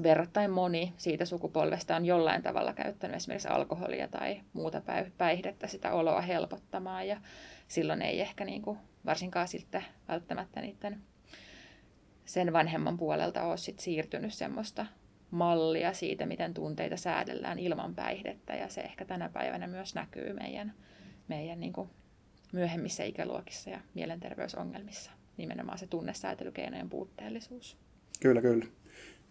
verrattain 0.02 0.50
moni 0.50 0.92
siitä 0.96 1.24
sukupolvesta 1.24 1.96
on 1.96 2.06
jollain 2.06 2.42
tavalla 2.42 2.72
käyttänyt 2.72 3.16
esimerkiksi 3.16 3.48
alkoholia 3.48 4.08
tai 4.08 4.40
muuta 4.52 4.82
päihdettä 5.18 5.66
sitä 5.66 5.92
oloa 5.92 6.20
helpottamaan 6.20 7.08
ja 7.08 7.20
silloin 7.68 8.02
ei 8.02 8.20
ehkä 8.20 8.44
niin 8.44 8.62
kuin, 8.62 8.78
varsinkaan 9.06 9.48
sitten 9.48 9.84
välttämättä 10.08 10.60
niiden 10.60 11.02
sen 12.24 12.52
vanhemman 12.52 12.96
puolelta 12.96 13.42
ole 13.42 13.56
sit 13.56 13.78
siirtynyt 13.78 14.34
semmoista 14.34 14.86
mallia 15.30 15.92
siitä, 15.92 16.26
miten 16.26 16.54
tunteita 16.54 16.96
säädellään 16.96 17.58
ilman 17.58 17.94
päihdettä 17.94 18.54
ja 18.54 18.68
se 18.68 18.80
ehkä 18.80 19.04
tänä 19.04 19.28
päivänä 19.28 19.66
myös 19.66 19.94
näkyy 19.94 20.32
meidän, 20.32 20.74
meidän 21.28 21.60
niin 21.60 21.72
kuin 21.72 21.90
myöhemmissä 22.52 23.04
ikäluokissa 23.04 23.70
ja 23.70 23.80
mielenterveysongelmissa, 23.94 25.10
nimenomaan 25.36 25.78
se 25.78 25.86
tunnesäätelykeinojen 25.86 26.90
puutteellisuus. 26.90 27.76
Kyllä, 28.20 28.42
kyllä. 28.42 28.64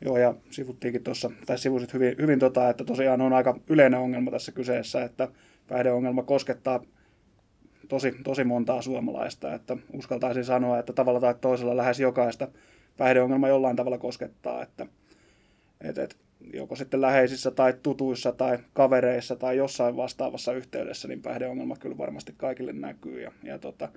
Joo, 0.01 0.17
ja 0.17 0.35
sivuttiinkin 0.49 1.03
tuossa, 1.03 1.31
tai 1.45 1.57
sivusit 1.57 1.93
hyvin, 1.93 2.15
hyvin 2.21 2.39
tota, 2.39 2.69
että 2.69 2.83
tosiaan 2.83 3.21
on 3.21 3.33
aika 3.33 3.59
yleinen 3.69 3.99
ongelma 3.99 4.31
tässä 4.31 4.51
kyseessä, 4.51 5.03
että 5.03 5.27
päihdeongelma 5.67 6.23
koskettaa 6.23 6.83
tosi, 7.87 8.15
tosi 8.23 8.43
montaa 8.43 8.81
suomalaista, 8.81 9.53
että 9.53 9.77
uskaltaisin 9.93 10.45
sanoa, 10.45 10.79
että 10.79 10.93
tavalla 10.93 11.19
tai 11.19 11.35
toisella 11.41 11.77
lähes 11.77 11.99
jokaista 11.99 12.47
päihdeongelma 12.97 13.47
jollain 13.47 13.75
tavalla 13.75 13.97
koskettaa, 13.97 14.63
että 14.63 14.87
et, 15.81 15.97
et, 15.97 16.17
joko 16.53 16.75
sitten 16.75 17.01
läheisissä 17.01 17.51
tai 17.51 17.73
tutuissa 17.83 18.31
tai 18.31 18.59
kavereissa 18.73 19.35
tai 19.35 19.57
jossain 19.57 19.95
vastaavassa 19.95 20.53
yhteydessä, 20.53 21.07
niin 21.07 21.21
päihdeongelma 21.21 21.75
kyllä 21.75 21.97
varmasti 21.97 22.33
kaikille 22.37 22.73
näkyy 22.73 23.21
ja, 23.21 23.31
ja 23.43 23.59
tota, 23.59 23.89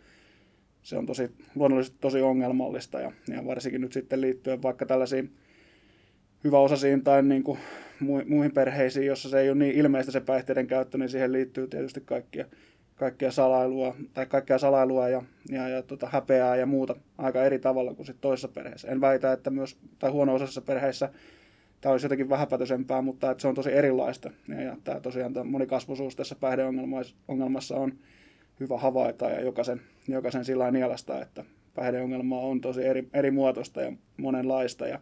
se 0.82 0.96
on 0.96 1.06
tosi, 1.06 1.30
luonnollisesti 1.54 1.98
tosi 2.00 2.20
ongelmallista 2.20 3.00
ja, 3.00 3.12
ja 3.28 3.46
varsinkin 3.46 3.80
nyt 3.80 3.92
sitten 3.92 4.20
liittyen 4.20 4.62
vaikka 4.62 4.86
tällaisiin 4.86 5.32
hyväosaisiin 6.44 7.04
tai 7.04 7.22
niin 7.22 7.42
kuin 7.42 7.58
muihin 8.28 8.52
perheisiin, 8.52 9.06
jossa 9.06 9.28
se 9.28 9.40
ei 9.40 9.50
ole 9.50 9.58
niin 9.58 9.74
ilmeistä 9.74 10.12
se 10.12 10.20
päihteiden 10.20 10.66
käyttö, 10.66 10.98
niin 10.98 11.08
siihen 11.08 11.32
liittyy 11.32 11.68
tietysti 11.68 12.00
kaikkia, 12.00 12.44
kaikkea 12.96 13.30
salailua, 13.30 13.96
tai 14.14 14.26
kaikkea 14.26 14.58
salailua 14.58 15.08
ja, 15.08 15.22
ja, 15.50 15.68
ja 15.68 15.82
tota, 15.82 16.08
häpeää 16.12 16.56
ja 16.56 16.66
muuta 16.66 16.96
aika 17.18 17.44
eri 17.44 17.58
tavalla 17.58 17.94
kuin 17.94 18.06
sit 18.06 18.20
toisessa 18.20 18.48
perheessä. 18.48 18.88
En 18.88 19.00
väitä, 19.00 19.32
että 19.32 19.50
myös, 19.50 19.78
tai 19.98 20.10
huono-osaisessa 20.10 20.60
perheessä 20.60 21.10
tämä 21.80 21.92
olisi 21.92 22.04
jotenkin 22.04 22.28
vähäpätöisempää, 22.28 23.02
mutta 23.02 23.30
että 23.30 23.42
se 23.42 23.48
on 23.48 23.54
tosi 23.54 23.72
erilaista. 23.72 24.30
Ja, 24.48 24.62
ja 24.62 24.76
tämä 24.84 25.00
tosiaan 25.00 25.32
tämä 25.32 25.44
monikasvuisuus 25.44 26.16
tässä 26.16 26.36
päihdeongelmassa 26.40 27.76
on 27.76 27.92
hyvä 28.60 28.78
havaita 28.78 29.30
ja 29.30 29.40
jokaisen, 29.40 29.80
jokaisen 30.08 30.44
sillä 30.44 30.70
nielasta, 30.70 31.22
että 31.22 31.44
päihdeongelma 31.74 32.40
on 32.40 32.60
tosi 32.60 32.84
eri, 32.86 33.08
eri 33.14 33.30
muotoista 33.30 33.82
ja 33.82 33.92
monenlaista. 34.16 34.86
Ja 34.86 34.98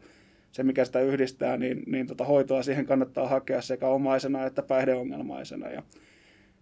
se, 0.57 0.63
mikä 0.63 0.85
sitä 0.85 1.01
yhdistää, 1.01 1.57
niin, 1.57 1.83
niin 1.87 2.07
tota 2.07 2.25
hoitoa 2.25 2.63
siihen 2.63 2.87
kannattaa 2.87 3.29
hakea 3.29 3.63
sekä 3.63 3.89
omaisena 3.89 4.47
että 4.47 4.63
päihdeongelmaisena. 4.63 5.69
Ja, 5.69 5.83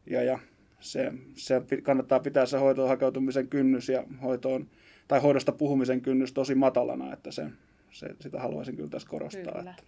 ja, 0.07 0.23
ja 0.23 0.39
se, 0.81 1.13
se 1.35 1.63
kannattaa 1.83 2.21
pitää 2.21 2.47
se 2.47 2.59
hoitoon 2.59 2.89
hakeutumisen 2.89 3.49
kynnys 3.49 3.89
ja 3.89 4.05
hoitoon, 4.23 4.67
tai 5.09 5.21
hoidosta 5.21 5.53
puhumisen 5.53 6.01
kynnys 6.01 6.33
tosi 6.33 6.55
matalana, 6.55 7.13
että 7.13 7.31
se, 7.31 7.47
se, 7.91 8.09
sitä 8.21 8.41
haluaisin 8.41 8.77
kyllä 8.77 8.91
tässä 8.91 9.09
korostaa. 9.09 9.55
Kyllä. 9.59 9.71
Että. 9.71 9.83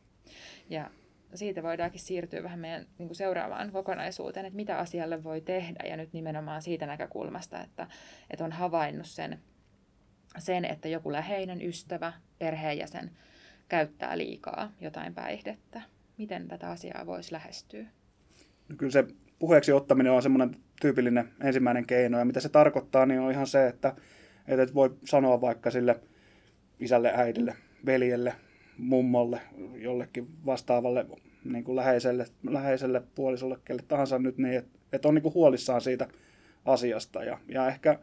Ja 0.70 0.90
siitä 1.34 1.62
voidaankin 1.62 2.00
siirtyä 2.00 2.42
vähän 2.42 2.58
meidän 2.58 2.86
niin 2.98 3.08
kuin 3.08 3.16
seuraavaan 3.16 3.72
kokonaisuuteen, 3.72 4.46
että 4.46 4.56
mitä 4.56 4.78
asialle 4.78 5.24
voi 5.24 5.40
tehdä, 5.40 5.84
ja 5.88 5.96
nyt 5.96 6.12
nimenomaan 6.12 6.62
siitä 6.62 6.86
näkökulmasta, 6.86 7.62
että, 7.62 7.86
että 8.30 8.44
on 8.44 8.52
havainnut 8.52 9.06
sen, 9.06 9.38
sen, 10.38 10.64
että 10.64 10.88
joku 10.88 11.12
läheinen 11.12 11.62
ystävä, 11.62 12.12
perheenjäsen 12.38 13.10
käyttää 13.68 14.18
liikaa 14.18 14.72
jotain 14.80 15.14
päihdettä. 15.14 15.82
Miten 16.18 16.48
tätä 16.48 16.70
asiaa 16.70 17.06
voisi 17.06 17.32
lähestyä? 17.32 17.86
No 18.68 18.76
kyllä 18.76 18.92
se 18.92 19.04
puheeksi 19.38 19.72
ottaminen 19.72 20.12
on 20.12 20.22
semmoinen 20.22 20.56
tyypillinen 20.80 21.28
ensimmäinen 21.40 21.86
keino, 21.86 22.18
ja 22.18 22.24
mitä 22.24 22.40
se 22.40 22.48
tarkoittaa, 22.48 23.06
niin 23.06 23.20
on 23.20 23.30
ihan 23.30 23.46
se, 23.46 23.66
että, 23.66 23.96
että 24.48 24.74
voi 24.74 24.96
sanoa 25.04 25.40
vaikka 25.40 25.70
sille 25.70 26.00
isälle, 26.80 27.12
äidille, 27.14 27.56
veljelle, 27.86 28.34
mummolle, 28.78 29.40
jollekin 29.74 30.28
vastaavalle 30.46 31.06
niin 31.44 31.64
kuin 31.64 31.76
läheiselle, 31.76 32.26
läheiselle 32.48 33.02
puolisolle, 33.14 33.58
kelle 33.64 33.82
tahansa 33.88 34.18
nyt 34.18 34.38
niin, 34.38 34.54
että, 34.54 34.78
että 34.92 35.08
on 35.08 35.14
niin 35.14 35.22
kuin 35.22 35.34
huolissaan 35.34 35.80
siitä 35.80 36.08
asiasta 36.64 37.24
ja, 37.24 37.38
ja 37.48 37.68
ehkä 37.68 37.98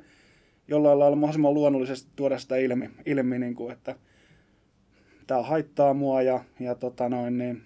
jollain 0.67 0.99
lailla 0.99 1.15
mahdollisimman 1.15 1.53
luonnollisesti 1.53 2.11
tuoda 2.15 2.39
sitä 2.39 2.57
ilmi, 2.57 2.89
ilmi 3.05 3.39
niin 3.39 3.55
kuin, 3.55 3.73
että 3.73 3.95
tämä 5.27 5.41
haittaa 5.41 5.93
mua 5.93 6.21
ja, 6.21 6.43
ja 6.59 6.75
tota 6.75 7.09
noin, 7.09 7.37
niin, 7.37 7.61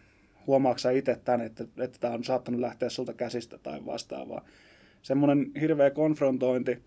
huomaatko 0.47 0.89
itse 0.89 1.19
tämän, 1.25 1.41
että, 1.41 1.65
että 1.77 1.97
tämä 1.99 2.13
on 2.13 2.23
saattanut 2.23 2.61
lähteä 2.61 2.89
sulta 2.89 3.13
käsistä 3.13 3.57
tai 3.57 3.85
vastaavaa. 3.85 4.45
Semmoinen 5.01 5.51
hirveä 5.61 5.89
konfrontointi, 5.89 6.81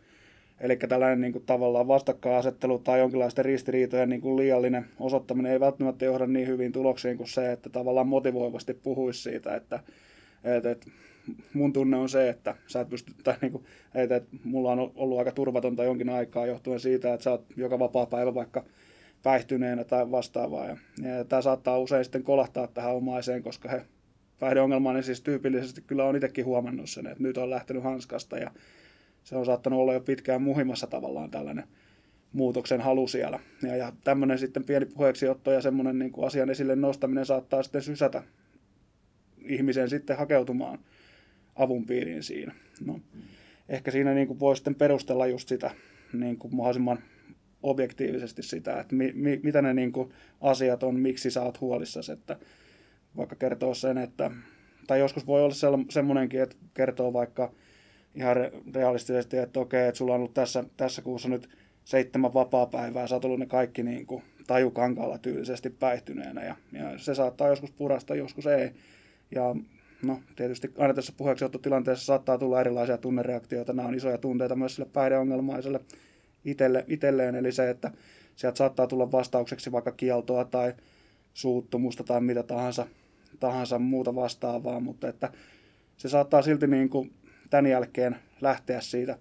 Eli 0.60 0.76
tällainen 0.76 1.20
niin 1.20 1.32
kuin, 1.32 1.44
tavallaan 1.46 1.88
vastakkainasettelu 1.88 2.78
tai 2.78 2.98
jonkinlaisten 2.98 3.44
ristiriitojen 3.44 4.08
niin 4.08 4.20
kuin 4.20 4.36
liiallinen 4.36 4.86
osoittaminen 4.98 5.52
ei 5.52 5.60
välttämättä 5.60 6.04
johda 6.04 6.26
niin 6.26 6.46
hyvin 6.46 6.72
tuloksiin 6.72 7.16
kuin 7.16 7.28
se, 7.28 7.52
että 7.52 7.70
tavallaan 7.70 8.08
motivoivasti 8.08 8.74
puhuisi 8.74 9.22
siitä, 9.22 9.54
että, 9.56 9.80
että, 10.44 10.70
että 10.70 10.86
mun 11.54 11.72
tunne 11.72 11.96
on 11.96 12.08
se, 12.08 12.28
että 12.28 12.54
sä 12.66 12.80
et 12.80 12.88
pysty, 12.88 13.12
tai 13.24 13.34
niin 13.40 13.52
kuin, 13.52 13.64
että, 13.94 14.16
että 14.16 14.36
mulla 14.44 14.72
on 14.72 14.92
ollut 14.94 15.18
aika 15.18 15.32
turvatonta 15.32 15.84
jonkin 15.84 16.08
aikaa 16.08 16.46
johtuen 16.46 16.80
siitä, 16.80 17.14
että 17.14 17.24
sä 17.24 17.30
oot 17.30 17.44
joka 17.56 17.78
vapaa 17.78 18.06
päivä 18.06 18.34
vaikka 18.34 18.64
päihtyneenä 19.22 19.84
tai 19.84 20.10
vastaavaa. 20.10 20.66
Ja, 20.66 20.76
ja 21.02 21.24
tämä 21.24 21.42
saattaa 21.42 21.78
usein 21.78 22.04
sitten 22.04 22.22
kolahtaa 22.22 22.66
tähän 22.66 22.94
omaiseen, 22.94 23.42
koska 23.42 23.68
he 23.68 23.86
päihdeongelmainen 24.38 25.02
siis 25.02 25.20
tyypillisesti 25.20 25.82
kyllä 25.86 26.04
on 26.04 26.16
itsekin 26.16 26.44
huomannut 26.44 26.90
sen, 26.90 27.06
että 27.06 27.22
nyt 27.22 27.36
on 27.36 27.50
lähtenyt 27.50 27.82
hanskasta 27.82 28.38
ja 28.38 28.50
se 29.24 29.36
on 29.36 29.46
saattanut 29.46 29.80
olla 29.80 29.92
jo 29.92 30.00
pitkään 30.00 30.42
muhimassa 30.42 30.86
tavallaan 30.86 31.30
tällainen 31.30 31.64
muutoksen 32.32 32.80
halu 32.80 33.08
siellä. 33.08 33.38
Ja, 33.62 33.76
ja 33.76 33.92
tämmöinen 34.04 34.38
sitten 34.38 34.64
pieni 34.64 34.86
puheeksiotto 34.86 35.52
ja 35.52 35.60
semmoinen 35.60 35.98
niin 35.98 36.12
kuin 36.12 36.26
asian 36.26 36.50
esille 36.50 36.76
nostaminen 36.76 37.26
saattaa 37.26 37.62
sitten 37.62 37.82
sysätä 37.82 38.22
ihmisen 39.42 39.90
sitten 39.90 40.16
hakeutumaan 40.16 40.78
avun 41.56 41.86
piiriin 41.86 42.22
siinä. 42.22 42.54
No, 42.86 43.00
ehkä 43.68 43.90
siinä 43.90 44.14
niin 44.14 44.26
kuin 44.26 44.40
voi 44.40 44.56
sitten 44.56 44.74
perustella 44.74 45.26
just 45.26 45.48
sitä 45.48 45.70
niin 46.12 46.36
kuin 46.38 46.56
mahdollisimman 46.56 46.98
objektiivisesti 47.62 48.42
sitä, 48.42 48.80
että 48.80 48.94
mi, 48.94 49.12
mi, 49.14 49.40
mitä 49.42 49.62
ne 49.62 49.74
niin 49.74 49.92
kuin 49.92 50.12
asiat 50.40 50.82
on, 50.82 51.00
miksi 51.00 51.30
sä 51.30 51.42
oot 51.42 51.60
huolissasi, 51.60 52.12
että 52.12 52.36
vaikka 53.16 53.36
kertoo 53.36 53.74
sen, 53.74 53.98
että, 53.98 54.30
tai 54.86 54.98
joskus 54.98 55.26
voi 55.26 55.42
olla 55.42 55.84
semmoinenkin, 55.90 56.42
että 56.42 56.56
kertoo 56.74 57.12
vaikka 57.12 57.52
ihan 58.14 58.36
realistisesti, 58.74 59.36
että 59.36 59.60
okei, 59.60 59.88
että 59.88 59.98
sulla 59.98 60.12
on 60.12 60.18
ollut 60.18 60.34
tässä, 60.34 60.64
tässä 60.76 61.02
kuussa 61.02 61.28
nyt 61.28 61.48
seitsemän 61.84 62.34
vapaa-päivää, 62.34 63.06
sä 63.06 63.14
oot 63.14 63.24
ollut 63.24 63.38
ne 63.38 63.46
kaikki 63.46 63.82
niin 63.82 64.06
kuin 64.06 64.22
tajukankaalla 64.46 65.18
tyylisesti 65.18 65.70
päihtyneenä 65.70 66.44
ja, 66.44 66.56
ja 66.72 66.98
se 66.98 67.14
saattaa 67.14 67.48
joskus 67.48 67.70
purasta, 67.70 68.14
joskus 68.14 68.46
ei. 68.46 68.70
Ja 69.34 69.54
no 70.02 70.20
tietysti 70.36 70.72
aina 70.78 70.94
tässä 70.94 71.12
puheeksiottotilanteessa 71.16 72.04
saattaa 72.04 72.38
tulla 72.38 72.60
erilaisia 72.60 72.98
tunnereaktioita, 72.98 73.72
nämä 73.72 73.88
on 73.88 73.94
isoja 73.94 74.18
tunteita 74.18 74.56
myös 74.56 74.74
sille 74.74 74.88
päihdeongelmaiselle 74.92 75.80
itelle, 76.44 76.84
itselleen, 76.88 77.34
eli 77.34 77.52
se, 77.52 77.70
että 77.70 77.90
sieltä 78.36 78.58
saattaa 78.58 78.86
tulla 78.86 79.12
vastaukseksi 79.12 79.72
vaikka 79.72 79.92
kieltoa 79.92 80.44
tai 80.44 80.74
suuttumusta 81.34 82.04
tai 82.04 82.20
mitä 82.20 82.42
tahansa, 82.42 82.86
tahansa 83.40 83.78
muuta 83.78 84.14
vastaavaa, 84.14 84.80
mutta 84.80 85.08
että 85.08 85.32
se 85.96 86.08
saattaa 86.08 86.42
silti 86.42 86.66
niin 86.66 86.88
kuin 86.88 87.12
tämän 87.50 87.66
jälkeen 87.66 88.16
lähteä 88.40 88.80
siitä 88.80 89.18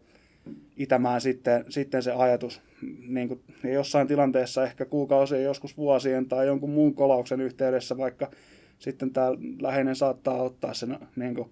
itämään 0.77 1.21
sitten, 1.21 1.65
sitten 1.69 2.03
se 2.03 2.11
ajatus. 2.11 2.61
Niin 3.07 3.27
kuin, 3.27 3.41
jossain 3.63 4.07
tilanteessa 4.07 4.63
ehkä 4.63 4.85
kuukausien, 4.85 5.43
joskus 5.43 5.77
vuosien 5.77 6.25
tai 6.25 6.47
jonkun 6.47 6.69
muun 6.69 6.95
kolauksen 6.95 7.41
yhteydessä, 7.41 7.97
vaikka 7.97 8.31
sitten 8.79 9.13
tämä 9.13 9.27
läheinen 9.61 9.95
saattaa 9.95 10.41
ottaa 10.41 10.73
sen 10.73 10.97
niin 11.15 11.35
kuin, 11.35 11.49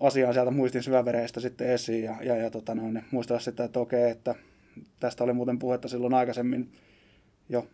asian 0.00 0.34
sieltä 0.34 0.50
muistin 0.50 0.82
syvävereistä 0.82 1.40
sitten 1.40 1.66
esiin 1.66 2.04
ja, 2.04 2.16
ja, 2.22 2.36
ja 2.36 2.50
tota 2.50 2.74
noin, 2.74 3.04
muistella 3.10 3.40
sitä, 3.40 3.64
että 3.64 3.80
okei, 3.80 4.10
että 4.10 4.34
tästä 5.00 5.24
oli 5.24 5.32
muuten 5.32 5.58
puhetta 5.58 5.88
silloin 5.88 6.14
aikaisemmin 6.14 6.72
jo 7.48 7.66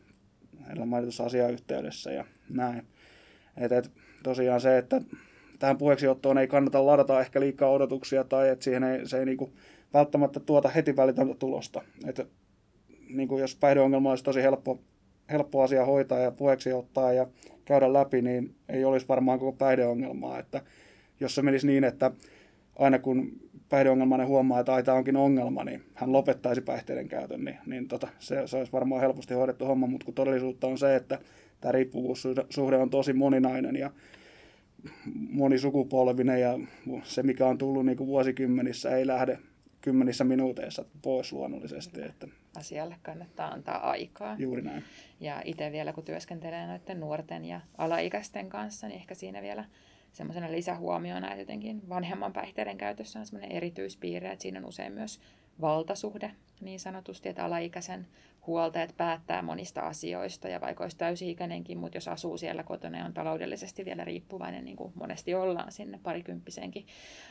edellä 0.66 0.86
mainitussa 0.86 1.24
asiayhteydessä 1.24 2.12
ja 2.12 2.24
näin. 2.48 2.82
Et, 3.56 3.72
et, 3.72 3.90
tosiaan 4.22 4.60
se, 4.60 4.78
että 4.78 5.00
tähän 5.58 5.78
puheeksiottoon 5.78 6.38
ei 6.38 6.48
kannata 6.48 6.86
ladata 6.86 7.20
ehkä 7.20 7.40
liikaa 7.40 7.70
odotuksia 7.70 8.24
tai 8.24 8.48
että 8.48 8.64
siihen 8.64 8.84
ei, 8.84 9.08
se 9.08 9.18
ei 9.18 9.24
niin 9.24 9.38
kuin 9.38 9.52
välttämättä 9.94 10.40
tuota 10.40 10.68
heti 10.68 10.96
välitöntä 10.96 11.34
tulosta. 11.34 11.82
Että 12.06 12.26
niin 13.08 13.28
kuin 13.28 13.40
jos 13.40 13.56
päihdeongelma 13.56 14.10
olisi 14.10 14.24
tosi 14.24 14.42
helppo, 14.42 14.80
helppo 15.30 15.62
asia 15.62 15.84
hoitaa 15.84 16.18
ja 16.18 16.30
puheeksi 16.30 16.72
ottaa 16.72 17.12
ja 17.12 17.26
käydä 17.64 17.92
läpi, 17.92 18.22
niin 18.22 18.54
ei 18.68 18.84
olisi 18.84 19.08
varmaan 19.08 19.38
koko 19.38 19.52
päihdeongelmaa. 19.52 20.38
Että 20.38 20.62
jos 21.20 21.34
se 21.34 21.42
menisi 21.42 21.66
niin, 21.66 21.84
että 21.84 22.10
aina 22.78 22.98
kun 22.98 23.32
päihdeongelmainen 23.68 24.26
huomaa, 24.26 24.60
että 24.60 24.82
tämä 24.82 24.98
onkin 24.98 25.16
ongelma, 25.16 25.64
niin 25.64 25.82
hän 25.94 26.12
lopettaisi 26.12 26.60
päihteiden 26.60 27.08
käytön, 27.08 27.44
niin, 27.44 27.58
niin 27.66 27.88
tota, 27.88 28.08
se, 28.18 28.46
se 28.46 28.56
olisi 28.56 28.72
varmaan 28.72 29.00
helposti 29.00 29.34
hoidettu 29.34 29.64
homma, 29.64 29.86
mutta 29.86 30.04
kun 30.04 30.14
todellisuutta 30.14 30.66
on 30.66 30.78
se, 30.78 30.96
että 30.96 31.18
tämä 31.60 31.72
riippuvuussuhde 31.72 32.76
on 32.76 32.90
tosi 32.90 33.12
moninainen 33.12 33.76
ja 33.76 33.90
monisukupolvinen 35.30 36.40
ja 36.40 36.58
se, 37.02 37.22
mikä 37.22 37.46
on 37.46 37.58
tullut 37.58 37.86
niin 37.86 37.96
kuin 37.96 38.06
vuosikymmenissä, 38.06 38.96
ei 38.96 39.06
lähde 39.06 39.38
kymmenissä 39.80 40.24
minuuteissa 40.24 40.84
pois 41.02 41.32
luonnollisesti. 41.32 42.02
Että 42.02 42.28
Asialle 42.56 42.96
kannattaa 43.02 43.48
antaa 43.48 43.90
aikaa. 43.90 44.36
Juuri 44.38 44.62
näin. 44.62 44.84
Ja 45.20 45.42
itse 45.44 45.72
vielä, 45.72 45.92
kun 45.92 46.04
työskentelee 46.04 46.66
noiden 46.66 47.00
nuorten 47.00 47.44
ja 47.44 47.60
alaikäisten 47.78 48.48
kanssa, 48.48 48.88
niin 48.88 49.00
ehkä 49.00 49.14
siinä 49.14 49.42
vielä 49.42 49.64
semmoisena 50.12 50.52
lisähuomiona, 50.52 51.28
että 51.28 51.42
jotenkin 51.42 51.88
vanhemman 51.88 52.32
päihteiden 52.32 52.78
käytössä 52.78 53.18
on 53.18 53.26
semmoinen 53.26 53.52
erityispiirre, 53.52 54.32
että 54.32 54.42
siinä 54.42 54.58
on 54.58 54.64
usein 54.64 54.92
myös 54.92 55.20
valtasuhde 55.60 56.32
niin 56.60 56.80
sanotusti, 56.80 57.28
että 57.28 57.44
alaikäisen 57.44 58.06
huoltajat 58.48 58.94
päättää 58.96 59.42
monista 59.42 59.80
asioista 59.80 60.48
ja 60.48 60.60
vaikka 60.60 60.84
olisi 60.84 60.96
täysi-ikäinenkin, 60.96 61.78
mutta 61.78 61.96
jos 61.96 62.08
asuu 62.08 62.38
siellä 62.38 62.62
kotona 62.62 62.98
ja 62.98 63.04
on 63.04 63.14
taloudellisesti 63.14 63.84
vielä 63.84 64.04
riippuvainen, 64.04 64.64
niin 64.64 64.76
kuin 64.76 64.92
monesti 64.94 65.34
ollaan 65.34 65.72
sinne 65.72 66.00
parikymppisenkin 66.02 66.86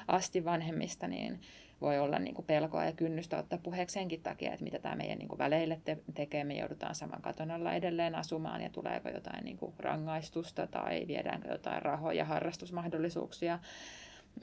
asti 0.07 0.45
vanhemmista, 0.45 1.07
niin 1.07 1.39
voi 1.81 1.99
olla 1.99 2.19
niin 2.19 2.35
kuin 2.35 2.45
pelkoa 2.45 2.85
ja 2.85 2.91
kynnystä 2.91 3.37
ottaa 3.37 3.59
puheeksi 3.63 3.93
senkin 3.93 4.21
takia, 4.21 4.51
että 4.51 4.63
mitä 4.63 4.79
tämä 4.79 4.95
meidän 4.95 5.17
niin 5.17 5.27
kuin 5.27 5.39
väleille 5.39 5.81
te- 5.85 5.97
tekee. 6.13 6.43
Me 6.43 6.53
joudutaan 6.53 6.95
saman 6.95 7.21
katon 7.21 7.51
alla 7.51 7.73
edelleen 7.73 8.15
asumaan 8.15 8.61
ja 8.61 8.69
tuleeko 8.69 9.09
jotain 9.09 9.45
niin 9.45 9.57
kuin 9.57 9.73
rangaistusta 9.79 10.67
tai 10.67 11.05
viedäänkö 11.07 11.51
jotain 11.51 11.81
rahoja, 11.81 12.25
harrastusmahdollisuuksia 12.25 13.59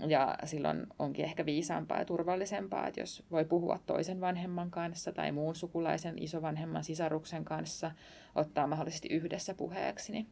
ja 0.07 0.39
silloin 0.45 0.87
onkin 0.99 1.25
ehkä 1.25 1.47
viisaampaa 1.47 1.99
ja 1.99 2.05
turvallisempaa, 2.05 2.87
että 2.87 3.01
jos 3.01 3.25
voi 3.31 3.45
puhua 3.45 3.79
toisen 3.87 4.21
vanhemman 4.21 4.71
kanssa 4.71 5.13
tai 5.13 5.33
muun 5.33 5.55
sukulaisen, 5.55 6.23
isovanhemman, 6.23 6.85
sisaruksen 6.85 7.45
kanssa, 7.45 7.91
ottaa 8.35 8.67
mahdollisesti 8.67 9.09
yhdessä 9.09 9.55
puheeksi, 9.55 10.13
niin 10.13 10.29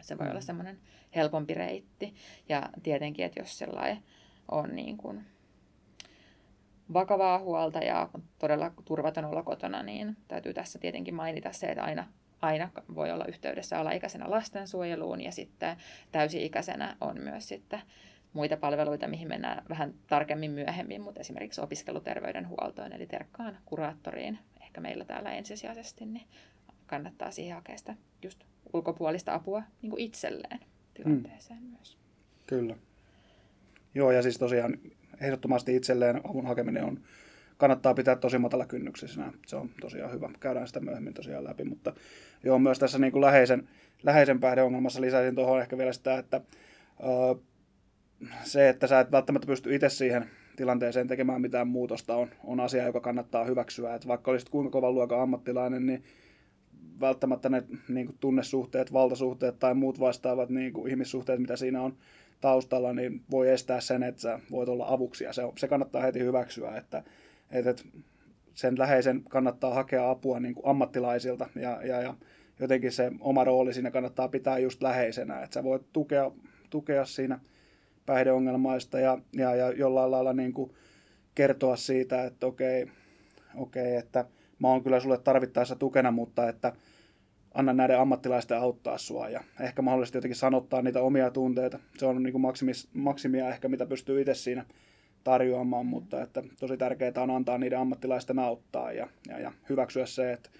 se 0.00 0.18
voi 0.18 0.26
mm. 0.26 0.30
olla 0.30 0.40
semmoinen 0.40 0.78
helpompi 1.14 1.54
reitti. 1.54 2.14
Ja 2.48 2.68
tietenkin, 2.82 3.24
että 3.24 3.40
jos 3.40 3.58
sellainen 3.58 4.02
on 4.50 4.76
niin 4.76 4.96
kuin 4.96 5.24
vakavaa 6.92 7.38
huolta 7.38 7.78
ja 7.78 8.08
todella 8.38 8.72
turvaton 8.84 9.24
olla 9.24 9.42
kotona, 9.42 9.82
niin 9.82 10.16
täytyy 10.28 10.54
tässä 10.54 10.78
tietenkin 10.78 11.14
mainita 11.14 11.52
se, 11.52 11.66
että 11.66 11.82
aina, 11.82 12.06
aina 12.40 12.70
voi 12.94 13.12
olla 13.12 13.24
yhteydessä 13.24 13.78
alaikäisenä 13.78 14.30
lastensuojeluun 14.30 15.20
ja 15.20 15.32
sitten 15.32 15.76
täysi-ikäisenä 16.12 16.96
on 17.00 17.20
myös 17.20 17.48
sitten 17.48 17.82
muita 18.32 18.56
palveluita, 18.56 19.08
mihin 19.08 19.28
mennään 19.28 19.64
vähän 19.68 19.94
tarkemmin 20.06 20.50
myöhemmin, 20.50 21.00
mutta 21.00 21.20
esimerkiksi 21.20 21.60
opiskeluterveydenhuoltoon, 21.60 22.92
eli 22.92 23.06
terkkaan 23.06 23.58
kuraattoriin, 23.64 24.38
ehkä 24.62 24.80
meillä 24.80 25.04
täällä 25.04 25.32
ensisijaisesti, 25.32 26.06
niin 26.06 26.26
kannattaa 26.86 27.30
siihen 27.30 27.54
hakea 27.54 27.76
sitä 27.78 27.96
just 28.22 28.44
ulkopuolista 28.72 29.34
apua 29.34 29.62
niin 29.82 29.90
kuin 29.90 30.00
itselleen 30.00 30.60
tilanteeseen 30.94 31.62
mm. 31.62 31.70
myös. 31.70 31.98
Kyllä. 32.46 32.76
Joo, 33.94 34.10
ja 34.10 34.22
siis 34.22 34.38
tosiaan 34.38 34.78
ehdottomasti 35.20 35.76
itselleen 35.76 36.20
avun 36.30 36.46
hakeminen 36.46 36.84
on, 36.84 37.00
kannattaa 37.56 37.94
pitää 37.94 38.16
tosi 38.16 38.38
matala 38.38 38.66
kynnyksisenä. 38.66 39.32
Se 39.46 39.56
on 39.56 39.70
tosiaan 39.80 40.12
hyvä. 40.12 40.30
Käydään 40.40 40.66
sitä 40.66 40.80
myöhemmin 40.80 41.14
tosiaan 41.14 41.44
läpi, 41.44 41.64
mutta 41.64 41.92
joo, 42.44 42.58
myös 42.58 42.78
tässä 42.78 42.98
niin 42.98 43.12
kuin 43.12 43.20
läheisen, 43.20 43.68
läheisen 44.02 44.40
päihdeongelmassa 44.40 45.00
lisäisin 45.00 45.34
tuohon 45.34 45.60
ehkä 45.60 45.78
vielä 45.78 45.92
sitä, 45.92 46.18
että 46.18 46.40
öö, 47.04 47.42
se, 48.44 48.68
että 48.68 48.86
sä 48.86 49.00
et 49.00 49.12
välttämättä 49.12 49.46
pysty 49.46 49.74
itse 49.74 49.88
siihen 49.88 50.30
tilanteeseen 50.56 51.08
tekemään 51.08 51.40
mitään 51.40 51.68
muutosta, 51.68 52.16
on, 52.16 52.28
on 52.44 52.60
asia, 52.60 52.86
joka 52.86 53.00
kannattaa 53.00 53.44
hyväksyä. 53.44 53.94
Että 53.94 54.08
vaikka 54.08 54.30
olisit 54.30 54.48
kuinka 54.48 54.70
kovan 54.70 54.94
luokan 54.94 55.20
ammattilainen, 55.20 55.86
niin 55.86 56.04
välttämättä 57.00 57.48
ne 57.48 57.62
niin 57.88 58.06
kuin 58.06 58.16
tunnesuhteet, 58.20 58.92
valtasuhteet 58.92 59.58
tai 59.58 59.74
muut 59.74 60.00
vastaavat 60.00 60.50
niin 60.50 60.72
kuin 60.72 60.90
ihmissuhteet, 60.90 61.40
mitä 61.40 61.56
siinä 61.56 61.82
on 61.82 61.96
taustalla, 62.40 62.92
niin 62.92 63.22
voi 63.30 63.50
estää 63.50 63.80
sen, 63.80 64.02
että 64.02 64.20
sä 64.20 64.40
voit 64.50 64.68
olla 64.68 64.86
avuksi. 64.88 65.24
Ja 65.24 65.32
se, 65.32 65.42
se 65.56 65.68
kannattaa 65.68 66.02
heti 66.02 66.18
hyväksyä, 66.20 66.76
että, 66.76 67.02
että 67.50 67.74
sen 68.54 68.78
läheisen 68.78 69.22
kannattaa 69.28 69.74
hakea 69.74 70.10
apua 70.10 70.40
niin 70.40 70.54
kuin 70.54 70.66
ammattilaisilta 70.66 71.48
ja, 71.54 71.80
ja, 71.82 72.00
ja 72.00 72.14
jotenkin 72.60 72.92
se 72.92 73.12
oma 73.20 73.44
rooli 73.44 73.74
siinä 73.74 73.90
kannattaa 73.90 74.28
pitää 74.28 74.58
just 74.58 74.82
läheisenä, 74.82 75.42
että 75.42 75.54
sä 75.54 75.64
voit 75.64 75.82
tukea, 75.92 76.30
tukea 76.70 77.04
siinä 77.04 77.40
päihdeongelmaista 78.08 79.00
ja, 79.00 79.18
ja, 79.32 79.54
ja 79.54 79.72
jollain 79.72 80.10
lailla 80.10 80.32
niin 80.32 80.52
kuin 80.52 80.70
kertoa 81.34 81.76
siitä, 81.76 82.24
että 82.24 82.46
okei, 82.46 82.86
okei, 83.54 83.96
että 83.96 84.24
mä 84.58 84.68
oon 84.68 84.82
kyllä 84.82 85.00
sulle 85.00 85.18
tarvittaessa 85.18 85.76
tukena, 85.76 86.10
mutta 86.10 86.48
että 86.48 86.72
anna 87.54 87.72
näiden 87.72 88.00
ammattilaisten 88.00 88.58
auttaa 88.58 88.98
sua 88.98 89.28
ja 89.28 89.40
ehkä 89.60 89.82
mahdollisesti 89.82 90.18
jotenkin 90.18 90.36
sanottaa 90.36 90.82
niitä 90.82 91.02
omia 91.02 91.30
tunteita. 91.30 91.78
Se 91.98 92.06
on 92.06 92.22
niin 92.22 92.32
kuin 92.32 92.42
maksimis, 92.42 92.88
maksimia 92.92 93.48
ehkä, 93.48 93.68
mitä 93.68 93.86
pystyy 93.86 94.20
itse 94.20 94.34
siinä 94.34 94.64
tarjoamaan, 95.24 95.86
mutta 95.86 96.22
että 96.22 96.42
tosi 96.60 96.76
tärkeää 96.76 97.12
on 97.22 97.30
antaa 97.30 97.58
niiden 97.58 97.78
ammattilaisten 97.78 98.38
auttaa 98.38 98.92
ja, 98.92 99.08
ja, 99.28 99.38
ja 99.38 99.52
hyväksyä 99.68 100.06
se, 100.06 100.32
että 100.32 100.50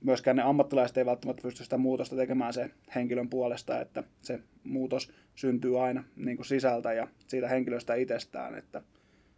myöskään 0.00 0.36
ne 0.36 0.42
ammattilaiset 0.42 0.96
ei 0.96 1.06
välttämättä 1.06 1.42
pysty 1.42 1.64
sitä 1.64 1.78
muutosta 1.78 2.16
tekemään 2.16 2.52
se 2.52 2.70
henkilön 2.94 3.28
puolesta, 3.28 3.80
että 3.80 4.04
se 4.22 4.40
muutos 4.64 5.12
syntyy 5.38 5.84
aina 5.84 6.04
niin 6.16 6.36
kuin 6.36 6.46
sisältä 6.46 6.92
ja 6.92 7.08
siitä 7.26 7.48
henkilöstä 7.48 7.94
itsestään, 7.94 8.54
että 8.54 8.82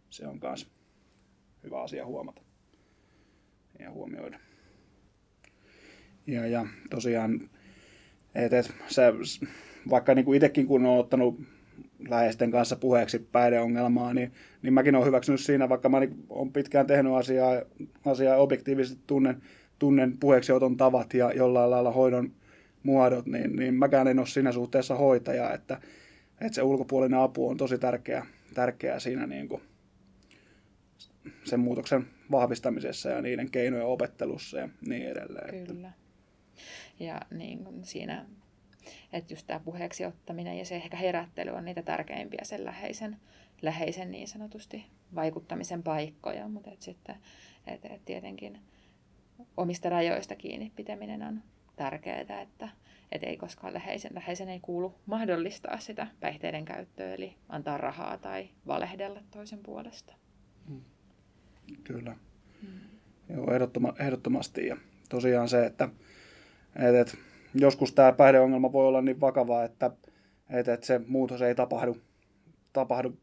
se 0.09 0.27
on 0.27 0.39
myös 0.41 0.67
hyvä 1.63 1.81
asia 1.81 2.05
huomata 2.05 2.41
ja 3.79 3.91
huomioida. 3.91 4.39
Ja, 6.27 6.47
ja 6.47 6.65
tosiaan, 6.89 7.49
et, 8.35 8.53
et, 8.53 8.73
se, 8.87 9.01
vaikka 9.89 10.15
niin 10.15 10.25
kuin 10.25 10.35
itsekin 10.35 10.67
kun 10.67 10.85
olen 10.85 10.99
ottanut 10.99 11.39
läheisten 12.09 12.51
kanssa 12.51 12.75
puheeksi 12.75 13.19
päihdeongelmaa, 13.19 14.13
niin, 14.13 14.31
niin 14.61 14.73
mäkin 14.73 14.95
olen 14.95 15.07
hyväksynyt 15.07 15.41
siinä, 15.41 15.69
vaikka 15.69 15.89
mä 15.89 15.99
niin 15.99 16.25
olen 16.29 16.53
pitkään 16.53 16.87
tehnyt 16.87 17.13
asiaa, 17.13 17.61
asiaa 18.05 18.37
objektiivisesti 18.37 19.03
tunnen, 19.07 19.41
tunnen 19.79 20.17
puheeksioton 20.17 20.77
tavat 20.77 21.13
ja 21.13 21.33
jollain 21.33 21.71
lailla 21.71 21.91
hoidon 21.91 22.31
muodot, 22.83 23.25
niin, 23.25 23.55
niin 23.55 23.73
mäkään 23.73 24.07
en 24.07 24.19
ole 24.19 24.27
siinä 24.27 24.51
suhteessa 24.51 24.95
hoitaja, 24.95 25.53
että, 25.53 25.81
että 26.41 26.55
se 26.55 26.61
ulkopuolinen 26.61 27.19
apu 27.19 27.49
on 27.49 27.57
tosi 27.57 27.77
tärkeä, 27.77 28.25
tärkeää 28.53 28.99
siinä 28.99 29.27
niin 29.27 29.47
kuin 29.47 29.61
sen 31.43 31.59
muutoksen 31.59 32.07
vahvistamisessa 32.31 33.09
ja 33.09 33.21
niiden 33.21 33.51
keinojen 33.51 33.85
opettelussa 33.85 34.57
ja 34.59 34.69
niin 34.87 35.07
edelleen. 35.07 35.67
Kyllä. 35.67 35.91
Ja 36.99 37.21
niin 37.31 37.63
kuin 37.63 37.85
siinä, 37.85 38.25
että 39.13 39.33
just 39.33 39.47
tämä 39.47 39.59
puheeksi 39.59 40.05
ottaminen 40.05 40.57
ja 40.57 40.65
se 40.65 40.75
ehkä 40.75 40.97
herättely 40.97 41.51
on 41.51 41.65
niitä 41.65 41.81
tärkeimpiä 41.81 42.41
sen 42.43 42.65
läheisen, 42.65 43.17
läheisen 43.61 44.11
niin 44.11 44.27
sanotusti 44.27 44.85
vaikuttamisen 45.15 45.83
paikkoja, 45.83 46.47
mutta 46.47 46.71
et 46.71 46.81
sitten 46.81 47.15
et, 47.67 47.85
et 47.85 48.05
tietenkin 48.05 48.59
omista 49.57 49.89
rajoista 49.89 50.35
kiinni 50.35 50.71
pitäminen 50.75 51.23
on 51.23 51.43
tärkeää, 51.75 52.41
että 52.41 52.69
et 53.11 53.23
ei 53.23 53.37
koskaan 53.37 53.73
läheisen, 53.73 54.11
läheisen 54.13 54.49
ei 54.49 54.59
kuulu 54.59 54.95
mahdollistaa 55.05 55.79
sitä 55.79 56.07
päihteiden 56.19 56.65
käyttöä, 56.65 57.13
eli 57.13 57.35
antaa 57.49 57.77
rahaa 57.77 58.17
tai 58.17 58.49
valehdella 58.67 59.21
toisen 59.31 59.59
puolesta. 59.59 60.13
Mm. 60.69 60.81
Kyllä. 61.83 62.15
Mm. 62.61 62.79
Joo, 63.35 63.53
ehdottoma, 63.53 63.93
ehdottomasti. 63.99 64.67
Ja 64.67 64.77
tosiaan 65.09 65.49
se, 65.49 65.65
että 65.65 65.89
et, 66.75 66.95
et, 66.95 67.17
joskus 67.53 67.93
tämä 67.93 68.11
päihdeongelma 68.11 68.71
voi 68.71 68.87
olla 68.87 69.01
niin 69.01 69.21
vakava, 69.21 69.63
että 69.63 69.91
et, 70.49 70.67
et 70.67 70.83
se 70.83 71.01
muutos 71.07 71.41
ei 71.41 71.55
tapahdu, 71.55 71.97
tapahdu 72.73 73.17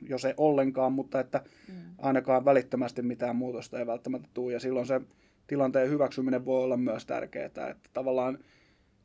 jos 0.00 0.24
ei 0.24 0.34
ollenkaan, 0.36 0.92
mutta 0.92 1.20
että 1.20 1.44
mm. 1.68 1.74
ainakaan 1.98 2.44
välittömästi 2.44 3.02
mitään 3.02 3.36
muutosta 3.36 3.78
ei 3.78 3.86
välttämättä 3.86 4.28
tule. 4.34 4.52
Ja 4.52 4.60
silloin 4.60 4.86
se 4.86 5.00
tilanteen 5.46 5.90
hyväksyminen 5.90 6.44
voi 6.44 6.64
olla 6.64 6.76
myös 6.76 7.06
tärkeää, 7.06 7.46
että 7.46 7.76
tavallaan 7.92 8.38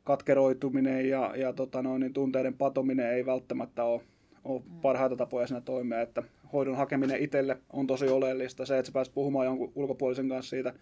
katkeroituminen 0.04 1.08
ja, 1.08 1.32
ja 1.36 1.52
tota 1.52 1.82
noin, 1.82 2.00
niin 2.00 2.12
tunteiden 2.12 2.54
patominen 2.54 3.10
ei 3.10 3.26
välttämättä 3.26 3.84
ole, 3.84 4.00
ole 4.44 4.60
mm. 4.60 4.80
parhaita 4.80 5.16
tapoja 5.16 5.46
siinä 5.46 5.60
toimia, 5.60 6.00
että 6.00 6.22
hoidon 6.52 6.76
hakeminen 6.76 7.20
itselle 7.20 7.58
on 7.72 7.86
tosi 7.86 8.08
oleellista. 8.08 8.66
Se, 8.66 8.78
että 8.78 8.86
sä 8.86 8.92
pääset 8.92 9.14
puhumaan 9.14 9.46
jonkun 9.46 9.72
ulkopuolisen 9.74 10.28
kanssa 10.28 10.50
siitä 10.50 10.74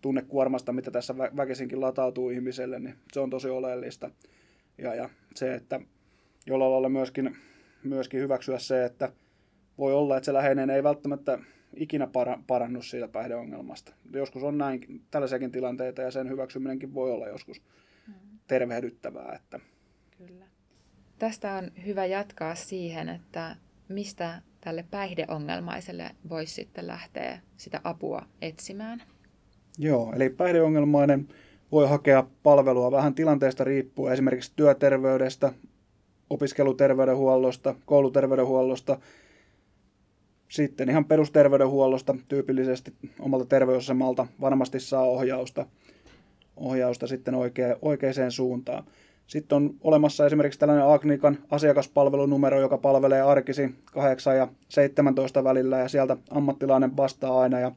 tunnekuormasta, 0.00 0.72
mitä 0.72 0.90
tässä 0.90 1.14
vä- 1.14 1.36
väkisinkin 1.36 1.80
latautuu 1.80 2.30
ihmiselle, 2.30 2.78
niin 2.78 2.94
se 3.12 3.20
on 3.20 3.30
tosi 3.30 3.48
oleellista. 3.48 4.10
Ja, 4.78 4.94
ja 4.94 5.08
se, 5.34 5.54
että 5.54 5.80
jollain 6.46 6.72
lailla 6.72 6.88
myöskin, 6.88 7.36
myöskin 7.84 8.20
hyväksyä 8.20 8.58
se, 8.58 8.84
että 8.84 9.12
voi 9.78 9.92
olla, 9.92 10.16
että 10.16 10.24
se 10.24 10.32
läheinen 10.32 10.70
ei 10.70 10.82
välttämättä 10.82 11.38
ikinä 11.76 12.06
para, 12.06 12.38
parannu 12.46 12.82
siitä 12.82 13.08
päihdeongelmasta. 13.08 13.92
Joskus 14.12 14.42
on 14.42 14.58
näin, 14.58 15.02
tällaisiakin 15.10 15.52
tilanteita 15.52 16.02
ja 16.02 16.10
sen 16.10 16.28
hyväksyminenkin 16.28 16.94
voi 16.94 17.12
olla 17.12 17.28
joskus 17.28 17.62
mm. 18.08 18.14
tervehdyttävää. 18.46 19.32
Että. 19.34 19.60
Kyllä. 20.18 20.44
Tästä 21.18 21.54
on 21.54 21.70
hyvä 21.86 22.06
jatkaa 22.06 22.54
siihen, 22.54 23.08
että 23.08 23.56
mistä 23.88 24.42
tälle 24.60 24.84
päihdeongelmaiselle 24.90 26.10
voisi 26.28 26.54
sitten 26.54 26.86
lähteä 26.86 27.40
sitä 27.56 27.80
apua 27.84 28.22
etsimään. 28.42 29.02
Joo, 29.78 30.12
eli 30.16 30.30
päihdeongelmainen 30.30 31.28
voi 31.72 31.88
hakea 31.88 32.26
palvelua 32.42 32.90
vähän 32.92 33.14
tilanteesta 33.14 33.64
riippuen, 33.64 34.12
esimerkiksi 34.12 34.52
työterveydestä, 34.56 35.52
opiskeluterveydenhuollosta, 36.30 37.74
kouluterveydenhuollosta, 37.84 38.98
sitten 40.54 40.90
ihan 40.90 41.04
perusterveydenhuollosta 41.04 42.16
tyypillisesti 42.28 42.94
omalta 43.20 43.44
terveysasemalta 43.44 44.26
varmasti 44.40 44.80
saa 44.80 45.02
ohjausta, 45.02 45.66
ohjausta 46.56 47.06
sitten 47.06 47.34
oikea, 47.34 47.76
oikeaan 47.82 48.32
suuntaan. 48.32 48.84
Sitten 49.26 49.56
on 49.56 49.74
olemassa 49.80 50.26
esimerkiksi 50.26 50.58
tällainen 50.58 50.86
Agnikan 50.86 51.38
asiakaspalvelunumero, 51.50 52.60
joka 52.60 52.78
palvelee 52.78 53.22
arkisi 53.22 53.74
8 53.92 54.36
ja 54.36 54.48
17 54.68 55.44
välillä 55.44 55.78
ja 55.78 55.88
sieltä 55.88 56.16
ammattilainen 56.30 56.96
vastaa 56.96 57.40
aina 57.40 57.60
ja, 57.60 57.72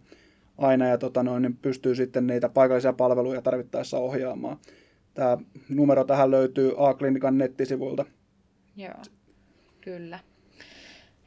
aina 0.58 0.88
ja 0.88 0.98
tota 0.98 1.24
noin, 1.24 1.42
niin 1.42 1.58
pystyy 1.62 1.96
sitten 1.96 2.28
niitä 2.28 2.50
paikallisia 2.50 2.94
palveluja 2.94 3.42
tarvittaessa 3.42 3.98
ohjaamaan. 3.98 4.58
Tämä 5.14 5.38
numero 5.70 6.04
tähän 6.04 6.32
löytyy 6.32 6.74
A-klinikan 6.78 7.38
nettisivuilta. 7.38 8.06
Joo, 8.76 9.02
kyllä. 9.82 10.20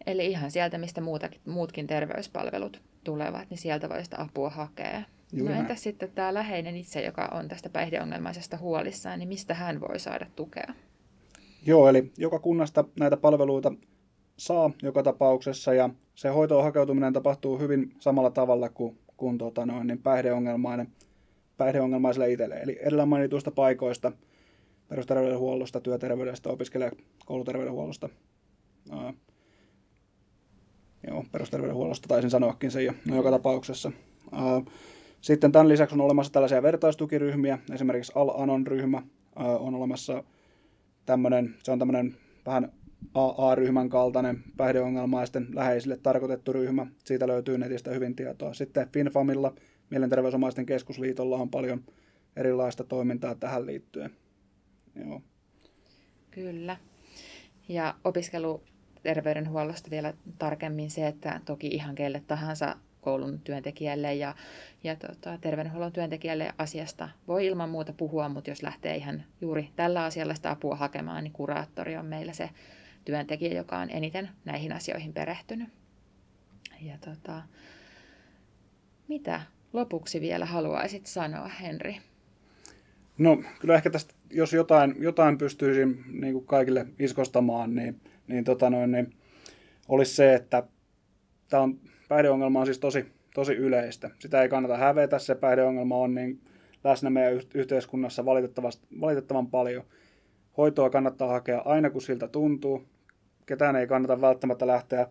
Eli 0.07 0.27
ihan 0.27 0.51
sieltä, 0.51 0.79
mistä 0.79 1.01
muutakin, 1.01 1.41
muutkin 1.47 1.87
terveyspalvelut 1.87 2.83
tulevat, 3.05 3.51
niin 3.51 3.59
sieltä 3.59 3.89
voi 3.89 4.05
sitä 4.05 4.23
apua 4.23 4.51
hakea. 4.51 5.03
Juuri 5.33 5.55
no 5.55 5.61
entäs 5.61 5.83
sitten 5.83 6.11
tämä 6.15 6.35
läheinen 6.35 6.77
itse, 6.77 7.03
joka 7.03 7.29
on 7.33 7.49
tästä 7.49 7.69
päihdeongelmaisesta 7.69 8.57
huolissaan, 8.57 9.19
niin 9.19 9.29
mistä 9.29 9.55
hän 9.55 9.81
voi 9.81 9.99
saada 9.99 10.27
tukea? 10.37 10.75
Joo, 11.67 11.89
eli 11.89 12.13
joka 12.19 12.39
kunnasta 12.39 12.85
näitä 13.01 13.17
palveluita 13.17 13.73
saa 14.37 14.71
joka 14.83 15.03
tapauksessa 15.03 15.75
ja 15.75 15.91
se 16.15 16.29
hoitoon 16.29 16.65
hakeutuminen 16.65 17.13
tapahtuu 17.13 17.59
hyvin 17.59 17.95
samalla 17.99 18.31
tavalla 18.31 18.69
kuin, 18.69 18.99
kuin 19.17 19.39
tota 19.39 19.67
noin, 19.67 19.87
niin 19.87 20.03
päihdeongelmainen, 20.03 20.89
päihdeongelmaiselle 21.57 22.33
itselle. 22.33 22.55
Eli 22.55 22.79
edellä 22.81 23.07
mainituista 23.07 23.51
paikoista, 23.51 24.13
perusterveydenhuollosta, 24.89 25.81
työterveydestä, 25.81 26.51
opiskelija- 26.51 26.97
kouluterveydenhuollosta, 27.27 28.09
Joo, 31.09 31.25
perusterveydenhuollosta 31.33 32.09
taisin 32.09 32.31
sanoakin 32.31 32.71
se 32.71 32.83
jo 32.83 32.93
no, 33.05 33.17
joka 33.17 33.31
tapauksessa. 33.31 33.93
Sitten 35.21 35.53
tämän 35.53 35.69
lisäksi 35.69 35.95
on 35.95 36.01
olemassa 36.01 36.33
tällaisia 36.33 36.63
vertaistukiryhmiä, 36.63 37.59
esimerkiksi 37.73 38.13
Al-Anon 38.15 38.67
ryhmä 38.67 39.03
on 39.37 39.75
olemassa 39.75 40.25
tämmöinen, 41.07 41.55
se 41.63 41.73
on 41.73 41.79
tämmöinen 41.79 42.17
vähän 42.47 42.73
AA-ryhmän 43.15 43.89
kaltainen 43.89 44.45
päihdeongelmaisten 44.57 45.47
läheisille 45.55 45.97
tarkoitettu 45.97 46.53
ryhmä. 46.53 46.87
Siitä 47.05 47.29
löytyy 47.29 47.59
netistä 47.59 47.91
hyvin 47.91 48.17
tietoa. 48.17 48.55
Sitten 48.55 48.89
FinFamilla, 48.93 49.55
Mielenterveysomaisten 49.91 50.67
keskusliitolla 50.67 51.37
on 51.37 51.51
paljon 51.51 51.85
erilaista 52.37 52.85
toimintaa 52.85 53.35
tähän 53.35 53.67
liittyen. 53.67 54.11
Joo. 55.05 55.23
Kyllä. 56.31 56.77
Ja 57.69 57.95
opiskeluterveydenhuollosta 59.01 59.91
vielä 59.91 60.15
tarkemmin 60.39 60.91
se, 60.91 61.07
että 61.07 61.41
toki 61.45 61.67
ihan 61.67 61.95
kelle 61.95 62.23
tahansa 62.27 62.77
koulun 63.01 63.41
työntekijälle 63.41 64.15
ja, 64.15 64.35
ja 64.85 64.97
tota, 64.97 65.39
terveydenhuollon 65.41 65.93
työntekijälle 65.93 66.53
asiasta 66.59 67.09
voi 67.29 67.47
ilman 67.47 67.69
muuta 67.69 67.93
puhua, 67.93 68.29
mutta 68.29 68.51
jos 68.51 68.63
lähtee 68.63 68.97
ihan 68.97 69.23
juuri 69.41 69.71
tällä 69.77 70.05
asialla 70.05 70.35
sitä 70.35 70.51
apua 70.51 70.77
hakemaan, 70.77 71.25
niin 71.25 71.33
kuraattori 71.33 71.97
on 71.97 72.07
meillä 72.07 72.33
se 72.33 72.51
työntekijä, 73.05 73.55
joka 73.55 73.79
on 73.79 73.91
eniten 73.91 74.29
näihin 74.45 74.73
asioihin 74.73 75.13
perehtynyt. 75.13 75.69
Ja 76.81 76.99
tota, 77.05 77.43
mitä 79.09 79.41
lopuksi 79.73 80.21
vielä 80.21 80.47
haluaisit 80.47 81.07
sanoa, 81.07 81.49
Henri? 81.49 81.97
No 83.19 83.43
kyllä 83.61 83.75
ehkä 83.75 83.91
tästä, 83.91 84.15
jos 84.31 84.53
jotain, 84.53 84.95
jotain 84.99 85.39
pystyisin 85.39 86.05
niin 86.21 86.33
kuin 86.33 86.47
kaikille 86.47 86.87
iskostamaan, 86.99 87.75
niin, 87.75 88.01
niin, 88.31 88.45
tota 88.45 88.71
noin, 88.71 88.91
niin 88.91 89.15
olisi 89.89 90.15
se, 90.15 90.35
että 90.35 90.63
tämä 91.49 91.63
on, 91.63 91.79
päihdeongelma 92.09 92.61
on 92.61 92.67
siis 92.67 92.79
tosi, 92.79 93.07
tosi 93.35 93.53
yleistä. 93.53 94.11
Sitä 94.19 94.43
ei 94.43 94.49
kannata 94.49 94.77
hävetä, 94.77 95.19
se 95.19 95.35
päihdeongelma 95.35 95.97
on 95.97 96.15
niin 96.15 96.41
läsnä 96.85 97.11
meidän 97.11 97.41
yhteiskunnassa 97.55 98.25
valitettavan 99.01 99.47
paljon. 99.47 99.85
Hoitoa 100.57 100.91
kannattaa 100.91 101.29
hakea 101.29 101.63
aina, 101.65 101.91
kun 101.91 102.03
siltä 102.03 102.29
tuntuu. 102.29 102.85
Ketään 103.47 103.77
ei 103.77 103.87
kannata 103.87 104.21
välttämättä 104.21 104.67
lähteä, 104.67 105.07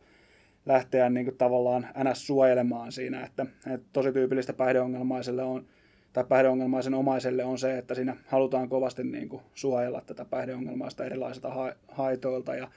lähteä 0.65 1.09
niin 1.09 1.25
kuin 1.25 1.37
tavallaan 1.37 1.87
ns. 2.03 2.27
suojelemaan 2.27 2.91
siinä, 2.91 3.25
että, 3.25 3.45
että 3.73 3.87
tosi 3.93 4.11
tyypillistä 4.11 4.53
päihdeongelmaiselle 4.53 5.43
on, 5.43 5.65
tai 6.13 6.23
päihdeongelmaisen 6.23 6.93
omaiselle 6.93 7.43
on 7.43 7.57
se, 7.57 7.77
että 7.77 7.95
siinä 7.95 8.15
halutaan 8.27 8.69
kovasti 8.69 9.03
niin 9.03 9.29
kuin 9.29 9.41
suojella 9.53 10.01
tätä 10.01 10.25
päihdeongelmaista 10.25 11.05
erilaisilta 11.05 11.49
ha- 11.49 11.75
haitoilta 11.87 12.55
ja 12.55 12.67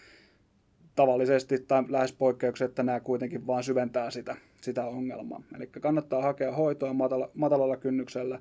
tavallisesti 0.95 1.59
tai 1.59 1.85
lähes 1.89 2.13
poikkeuksetta 2.13 2.83
nämä 2.83 3.01
kuitenkin 3.01 3.47
vain 3.47 3.65
syventää 3.65 4.11
sitä, 4.11 4.37
sitä 4.61 4.85
ongelmaa. 4.85 5.43
Eli 5.57 5.67
kannattaa 5.67 6.23
hakea 6.23 6.53
hoitoa 6.53 6.93
matala, 6.93 7.31
matalalla 7.35 7.77
kynnyksellä. 7.77 8.41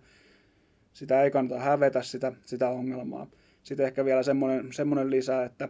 Sitä 0.93 1.23
ei 1.23 1.31
kannata 1.31 1.59
hävetä 1.59 2.01
sitä, 2.01 2.33
sitä 2.45 2.69
ongelmaa. 2.69 3.27
Sitten 3.63 3.85
ehkä 3.85 4.05
vielä 4.05 4.23
semmoinen, 4.23 4.73
semmoinen 4.73 5.09
lisä, 5.09 5.43
että 5.43 5.69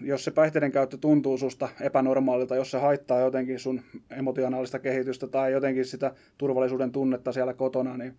jos 0.00 0.24
se 0.24 0.30
päihteiden 0.30 0.72
käyttö 0.72 0.96
tuntuu 0.96 1.38
susta 1.38 1.68
epänormaalilta, 1.80 2.56
jos 2.56 2.70
se 2.70 2.78
haittaa 2.78 3.20
jotenkin 3.20 3.58
sun 3.58 3.80
emotionaalista 4.10 4.78
kehitystä 4.78 5.26
tai 5.26 5.52
jotenkin 5.52 5.84
sitä 5.84 6.14
turvallisuuden 6.38 6.92
tunnetta 6.92 7.32
siellä 7.32 7.54
kotona, 7.54 7.96
niin, 7.96 8.18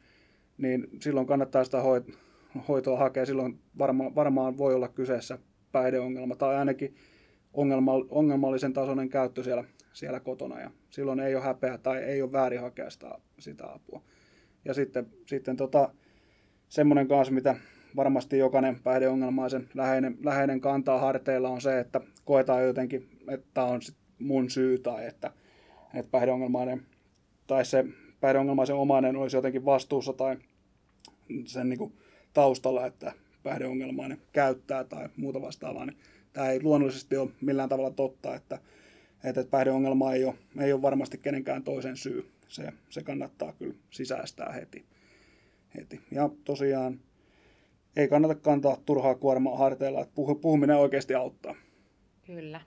niin 0.57 0.87
silloin 1.01 1.27
kannattaa 1.27 1.63
sitä 1.63 1.81
hoitoa 2.67 2.97
hakea. 2.97 3.25
Silloin 3.25 3.59
varma, 3.77 4.15
varmaan 4.15 4.57
voi 4.57 4.75
olla 4.75 4.87
kyseessä 4.87 5.39
päihdeongelma 5.77 6.35
tai 6.35 6.55
ainakin 6.55 6.95
ongelma, 7.53 7.91
ongelmallisen 8.09 8.73
tasoinen 8.73 9.09
käyttö 9.09 9.43
siellä, 9.43 9.63
siellä 9.93 10.19
kotona. 10.19 10.61
Ja 10.61 10.71
silloin 10.89 11.19
ei 11.19 11.35
ole 11.35 11.43
häpeä 11.43 11.77
tai 11.77 12.03
ei 12.03 12.21
ole 12.21 12.31
väärin 12.31 12.61
hakea 12.61 12.89
sitä, 12.89 13.17
sitä 13.39 13.73
apua. 13.73 14.01
Ja 14.65 14.73
sitten, 14.73 15.07
sitten 15.25 15.57
tota, 15.57 15.89
semmoinen 16.69 17.07
kanssa, 17.07 17.33
mitä 17.33 17.55
varmasti 17.95 18.37
jokainen 18.37 18.79
päihdeongelmaisen 18.83 19.69
läheinen, 19.73 20.17
läheinen 20.23 20.61
kantaa 20.61 20.99
harteilla 20.99 21.49
on 21.49 21.61
se, 21.61 21.79
että 21.79 22.01
koetaan 22.25 22.63
jotenkin, 22.63 23.09
että 23.27 23.63
on 23.63 23.81
sit 23.81 23.95
mun 24.19 24.49
syy 24.49 24.79
tai 24.79 25.05
että, 25.05 25.31
että 25.93 26.11
päihdeongelmainen 26.11 26.85
tai 27.47 27.65
se 27.65 27.85
päihdeongelmaisen 28.19 28.75
omainen 28.75 29.15
olisi 29.15 29.37
jotenkin 29.37 29.65
vastuussa 29.65 30.13
tai 30.13 30.37
sen 31.45 31.69
niin 31.69 31.77
kuin 31.79 31.93
taustalla, 32.33 32.85
että 32.85 33.13
päihdeongelmainen 33.47 34.21
käyttää 34.33 34.83
tai 34.83 35.09
muuta 35.17 35.41
vastaavaa, 35.41 35.85
niin 35.85 35.97
tämä 36.33 36.49
ei 36.49 36.63
luonnollisesti 36.63 37.17
ole 37.17 37.29
millään 37.41 37.69
tavalla 37.69 37.91
totta, 37.91 38.35
että, 38.35 38.59
että 39.23 39.43
päihdeongelma 39.43 40.13
ei 40.13 40.25
ole, 40.25 40.35
ei 40.61 40.73
ole 40.73 40.81
varmasti 40.81 41.17
kenenkään 41.17 41.63
toisen 41.63 41.97
syy. 41.97 42.31
Se, 42.47 42.73
se 42.89 43.03
kannattaa 43.03 43.53
kyllä 43.53 43.73
sisäistää 43.89 44.51
heti. 44.51 44.85
heti. 45.77 46.01
Ja 46.11 46.29
tosiaan 46.43 46.99
ei 47.95 48.07
kannata 48.07 48.35
kantaa 48.35 48.77
turhaa 48.85 49.15
kuormaa 49.15 49.57
harteilla, 49.57 50.01
että 50.01 50.13
puhuminen 50.41 50.77
oikeasti 50.77 51.15
auttaa. 51.15 51.55
Kyllä. 52.25 52.61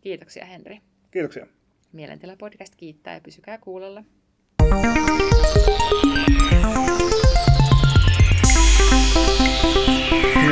Kiitoksia 0.00 0.44
Henri. 0.44 0.80
Kiitoksia. 1.10 1.46
Mielentila 1.92 2.36
podcast 2.36 2.74
kiittää 2.76 3.14
ja 3.14 3.20
pysykää 3.20 3.58
kuulolla. 3.58 4.04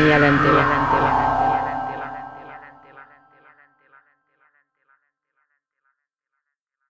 y 0.07 0.13
adelante. 0.13 0.47
Y 0.47 0.51
adelante. 0.51 1.26